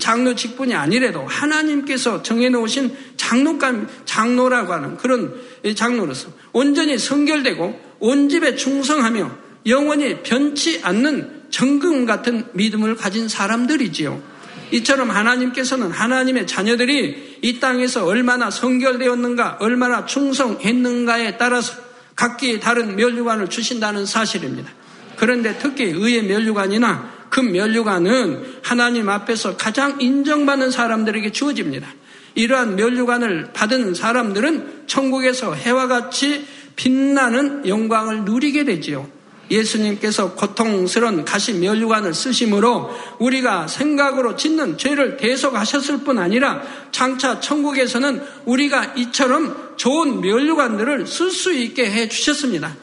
장로 0.00 0.34
직분이 0.34 0.74
아니래도 0.74 1.24
하나님께서 1.24 2.22
정해놓으신 2.22 2.96
장로감, 3.16 3.88
장로라고 4.04 4.72
하는 4.72 4.96
그런 4.96 5.34
장로로서 5.74 6.28
온전히 6.52 6.98
성결되고 6.98 7.80
온 8.00 8.28
집에 8.28 8.56
충성하며 8.56 9.38
영원히 9.66 10.22
변치 10.22 10.80
않는 10.82 11.44
정금 11.50 12.04
같은 12.04 12.46
믿음을 12.52 12.96
가진 12.96 13.28
사람들이지요. 13.28 14.36
이처럼 14.72 15.10
하나님께서는 15.10 15.92
하나님의 15.92 16.48
자녀들이 16.48 17.38
이 17.42 17.60
땅에서 17.60 18.04
얼마나 18.04 18.50
성결되었는가, 18.50 19.58
얼마나 19.60 20.06
충성했는가에 20.06 21.36
따라서 21.36 21.74
각기 22.16 22.58
다른 22.58 22.96
멸류관을 22.96 23.48
주신다는 23.48 24.06
사실입니다. 24.06 24.72
그런데 25.16 25.56
특히 25.58 25.84
의의 25.84 26.24
멸류관이나 26.24 27.16
그 27.30 27.40
멸류관은 27.40 28.60
하나님 28.62 29.08
앞에서 29.08 29.56
가장 29.56 30.00
인정받는 30.00 30.70
사람들에게 30.70 31.32
주어집니다. 31.32 31.88
이러한 32.34 32.76
멸류관을 32.76 33.50
받은 33.52 33.94
사람들은 33.94 34.84
천국에서 34.86 35.54
해와 35.54 35.88
같이 35.88 36.46
빛나는 36.76 37.66
영광을 37.66 38.24
누리게 38.24 38.64
되지요. 38.64 39.08
예수님께서 39.50 40.34
고통스러운 40.34 41.24
가시 41.24 41.54
멸류관을 41.54 42.14
쓰심으로 42.14 42.90
우리가 43.18 43.68
생각으로 43.68 44.36
짓는 44.36 44.76
죄를 44.76 45.16
대속하셨을 45.16 45.98
뿐 45.98 46.18
아니라 46.18 46.62
장차 46.90 47.38
천국에서는 47.38 48.22
우리가 48.44 48.94
이처럼 48.96 49.74
좋은 49.76 50.20
멸류관들을 50.20 51.06
쓸 51.06 51.30
수 51.30 51.52
있게 51.52 51.90
해 51.90 52.08
주셨습니다. 52.08 52.74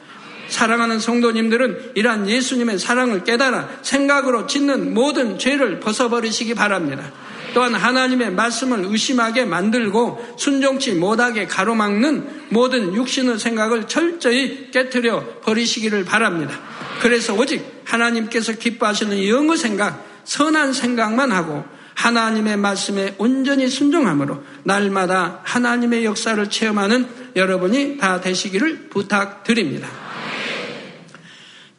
사랑하는 0.54 1.00
성도님들은 1.00 1.92
이러한 1.96 2.28
예수님의 2.30 2.78
사랑을 2.78 3.24
깨달아 3.24 3.68
생각으로 3.82 4.46
짓는 4.46 4.94
모든 4.94 5.36
죄를 5.36 5.80
벗어버리시기 5.80 6.54
바랍니다. 6.54 7.10
또한 7.54 7.74
하나님의 7.74 8.32
말씀을 8.32 8.84
의심하게 8.86 9.46
만들고 9.46 10.36
순종치 10.38 10.94
못하게 10.94 11.46
가로막는 11.46 12.46
모든 12.50 12.94
육신의 12.94 13.38
생각을 13.38 13.88
철저히 13.88 14.70
깨뜨려 14.70 15.40
버리시기를 15.42 16.04
바랍니다. 16.04 16.58
그래서 17.00 17.34
오직 17.34 17.82
하나님께서 17.84 18.52
기뻐하시는 18.52 19.28
영의 19.28 19.56
생각, 19.56 20.04
선한 20.24 20.72
생각만 20.72 21.32
하고 21.32 21.64
하나님의 21.94 22.56
말씀에 22.56 23.14
온전히 23.18 23.68
순종함으로 23.68 24.42
날마다 24.62 25.40
하나님의 25.42 26.04
역사를 26.04 26.48
체험하는 26.48 27.08
여러분이 27.34 27.98
다 27.98 28.20
되시기를 28.20 28.88
부탁드립니다. 28.90 30.03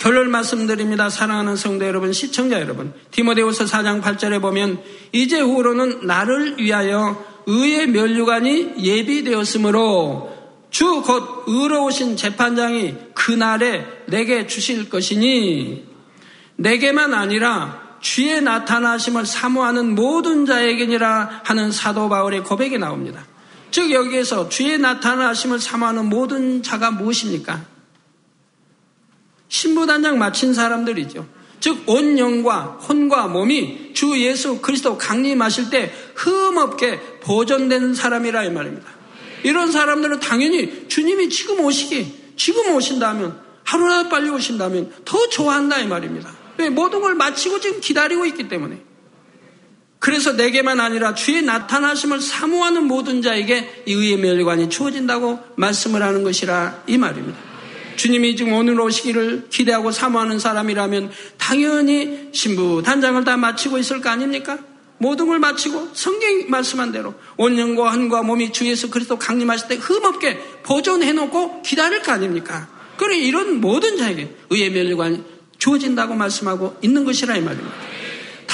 결론 0.05 0.29
말씀드립니다. 0.29 1.09
사랑하는 1.09 1.55
성도 1.55 1.87
여러분, 1.87 2.13
시청자 2.13 2.61
여러분. 2.61 2.93
디모데후서 3.09 3.65
4장 3.65 4.03
8절에 4.03 4.39
보면 4.39 4.79
이제 5.11 5.39
후로는 5.39 6.05
나를 6.05 6.59
위하여 6.59 7.25
의의 7.47 7.87
면류관이 7.87 8.75
예비되었으므로 8.77 10.31
주 10.69 11.01
곧 11.01 11.45
의로우신 11.47 12.17
재판장이 12.17 12.93
그날에 13.15 13.83
내게 14.05 14.45
주실 14.45 14.89
것이니 14.89 15.87
내게만 16.57 17.15
아니라 17.15 17.97
주의 17.99 18.39
나타나심을 18.39 19.25
사모하는 19.25 19.95
모든 19.95 20.45
자에게니라 20.45 21.41
하는 21.45 21.71
사도 21.71 22.09
바울의 22.09 22.43
고백이 22.43 22.77
나옵니다. 22.77 23.25
즉 23.71 23.89
여기에서 23.89 24.49
주의 24.49 24.77
나타나심을 24.77 25.59
사모하는 25.59 26.09
모든 26.09 26.61
자가 26.61 26.91
무엇입니까? 26.91 27.73
신부단장 29.55 30.17
마친 30.17 30.53
사람들이죠. 30.53 31.25
즉, 31.61 31.83
온 31.85 32.19
영과 32.19 32.77
혼과 32.87 33.27
몸이 33.27 33.93
주 33.93 34.19
예수 34.19 34.59
그리스도 34.59 34.97
강림하실 34.97 35.69
때 35.69 35.93
흠없게 36.15 37.19
보존된 37.21 37.95
사람이라 37.95 38.43
이 38.43 38.51
말입니다. 38.51 38.85
이런 39.43 39.71
사람들은 39.71 40.19
당연히 40.19 40.87
주님이 40.89 41.29
지금 41.29 41.61
오시기, 41.61 42.33
지금 42.35 42.75
오신다면, 42.75 43.39
하루라도 43.63 44.09
빨리 44.09 44.29
오신다면 44.29 44.91
더 45.05 45.29
좋아한다 45.29 45.79
이 45.79 45.87
말입니다. 45.87 46.35
왜? 46.57 46.69
모든 46.69 47.01
걸 47.01 47.15
마치고 47.15 47.61
지금 47.61 47.79
기다리고 47.79 48.25
있기 48.25 48.47
때문에. 48.47 48.77
그래서 49.99 50.33
내게만 50.33 50.79
아니라 50.79 51.15
주의 51.15 51.41
나타나심을 51.41 52.19
사모하는 52.19 52.83
모든 52.83 53.21
자에게 53.21 53.83
이 53.87 53.93
의의 53.93 54.17
멸관이 54.17 54.69
주어진다고 54.69 55.39
말씀을 55.55 56.03
하는 56.03 56.23
것이라 56.23 56.83
이 56.87 56.97
말입니다. 56.97 57.54
주님이 57.95 58.35
지금 58.35 58.53
오늘 58.53 58.79
오시기를 58.79 59.47
기대하고 59.49 59.91
사모하는 59.91 60.39
사람이라면 60.39 61.11
당연히 61.37 62.29
신부 62.31 62.81
단장을 62.83 63.23
다 63.23 63.37
마치고 63.37 63.77
있을 63.77 64.01
거 64.01 64.09
아닙니까? 64.09 64.57
모든 64.97 65.27
걸 65.27 65.39
마치고 65.39 65.89
성경이 65.93 66.45
말씀한 66.45 66.91
대로 66.91 67.13
온 67.37 67.57
영과 67.57 67.91
한과 67.91 68.23
몸이 68.23 68.51
주 68.53 68.65
예수 68.65 68.89
그리스도 68.89 69.19
강림하실 69.19 69.67
때 69.67 69.75
흠없게 69.75 70.39
보존해 70.63 71.11
놓고 71.11 71.61
기다릴 71.63 72.01
거 72.01 72.11
아닙니까? 72.11 72.69
그래 72.97 73.17
이런 73.17 73.59
모든 73.59 73.97
자에게 73.97 74.35
의의 74.49 74.71
멸류관이 74.71 75.23
주어진다고 75.57 76.15
말씀하고 76.15 76.77
있는 76.81 77.03
것이라 77.03 77.35
이 77.35 77.41
말입니다. 77.41 77.75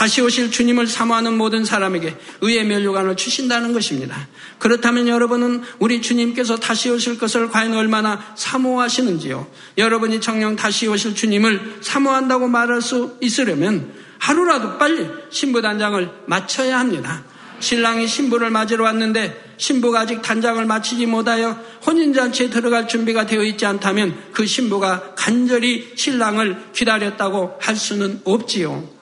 다시 0.01 0.19
오실 0.19 0.49
주님을 0.49 0.87
사모하는 0.87 1.37
모든 1.37 1.63
사람에게 1.63 2.17
의의 2.41 2.65
멸류관을 2.65 3.15
주신다는 3.17 3.71
것입니다. 3.71 4.27
그렇다면 4.57 5.07
여러분은 5.07 5.61
우리 5.77 6.01
주님께서 6.01 6.57
다시 6.57 6.89
오실 6.89 7.19
것을 7.19 7.49
과연 7.49 7.75
얼마나 7.75 8.33
사모하시는지요? 8.35 9.45
여러분이 9.77 10.19
정령 10.19 10.55
다시 10.55 10.87
오실 10.87 11.13
주님을 11.13 11.81
사모한다고 11.81 12.47
말할 12.47 12.81
수 12.81 13.15
있으려면 13.21 13.93
하루라도 14.17 14.79
빨리 14.79 15.07
신부 15.29 15.61
단장을 15.61 16.09
마쳐야 16.25 16.79
합니다. 16.79 17.23
신랑이 17.59 18.07
신부를 18.07 18.49
맞으러 18.49 18.85
왔는데 18.85 19.53
신부가 19.57 19.99
아직 19.99 20.23
단장을 20.23 20.65
마치지 20.65 21.05
못하여 21.05 21.63
혼인잔치에 21.85 22.49
들어갈 22.49 22.87
준비가 22.87 23.27
되어 23.27 23.43
있지 23.43 23.67
않다면 23.67 24.31
그 24.33 24.47
신부가 24.47 25.13
간절히 25.15 25.93
신랑을 25.93 26.57
기다렸다고 26.73 27.59
할 27.61 27.75
수는 27.75 28.21
없지요. 28.23 29.00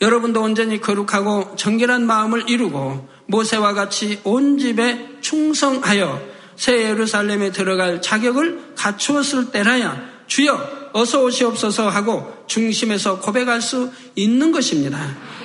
여러분도 0.00 0.42
온전히 0.42 0.80
거룩하고 0.80 1.56
정결한 1.56 2.06
마음을 2.06 2.48
이루고 2.48 3.08
모세와 3.26 3.74
같이 3.74 4.20
온 4.24 4.58
집에 4.58 5.16
충성하여 5.20 6.20
새 6.56 6.84
예루살렘에 6.84 7.52
들어갈 7.52 8.00
자격을 8.02 8.74
갖추었을 8.76 9.50
때라야 9.50 10.00
주여 10.26 10.90
어서 10.92 11.22
오시옵소서 11.22 11.88
하고 11.88 12.32
중심에서 12.46 13.20
고백할 13.20 13.60
수 13.60 13.90
있는 14.14 14.52
것입니다. 14.52 14.98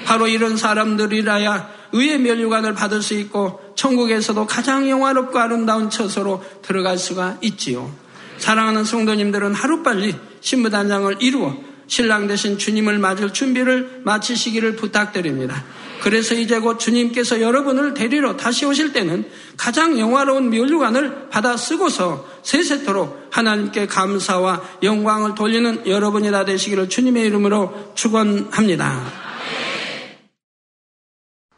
바로 0.05 0.27
이런 0.27 0.57
사람들이라야 0.57 1.69
의의 1.93 2.19
멸류관을 2.19 2.73
받을 2.73 3.01
수 3.01 3.13
있고 3.15 3.59
천국에서도 3.75 4.45
가장 4.47 4.89
영화롭고 4.89 5.37
아름다운 5.37 5.89
처소로 5.89 6.43
들어갈 6.61 6.97
수가 6.97 7.37
있지요. 7.41 7.91
사랑하는 8.37 8.83
성도님들은 8.83 9.53
하루빨리 9.53 10.15
신부단장을 10.41 11.17
이루어 11.19 11.55
신랑 11.87 12.27
대신 12.27 12.57
주님을 12.57 12.97
맞을 12.99 13.33
준비를 13.33 14.01
마치시기를 14.03 14.75
부탁드립니다. 14.75 15.63
그래서 16.01 16.35
이제 16.35 16.59
곧 16.59 16.79
주님께서 16.79 17.39
여러분을 17.39 17.93
데리러 17.93 18.35
다시 18.35 18.65
오실 18.65 18.91
때는 18.91 19.23
가장 19.55 19.97
영화로운 19.97 20.49
멸류관을 20.49 21.29
받아 21.29 21.55
쓰고서 21.55 22.27
세세토록 22.43 23.29
하나님께 23.31 23.87
감사와 23.87 24.61
영광을 24.83 25.33
돌리는 25.33 25.87
여러분이 25.87 26.29
다 26.29 26.43
되시기를 26.43 26.89
주님의 26.89 27.25
이름으로 27.27 27.93
축원합니다. 27.95 29.01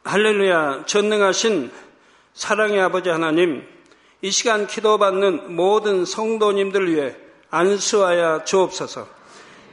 할렐루야 0.03 0.83
전능하신 0.85 1.71
사랑의 2.35 2.79
아버지 2.81 3.09
하나님 3.09 3.63
이 4.21 4.29
시간 4.29 4.67
기도받는 4.67 5.55
모든 5.55 6.05
성도님들 6.05 6.93
위해 6.93 7.15
안수하여 7.49 8.43
주옵소서 8.45 9.07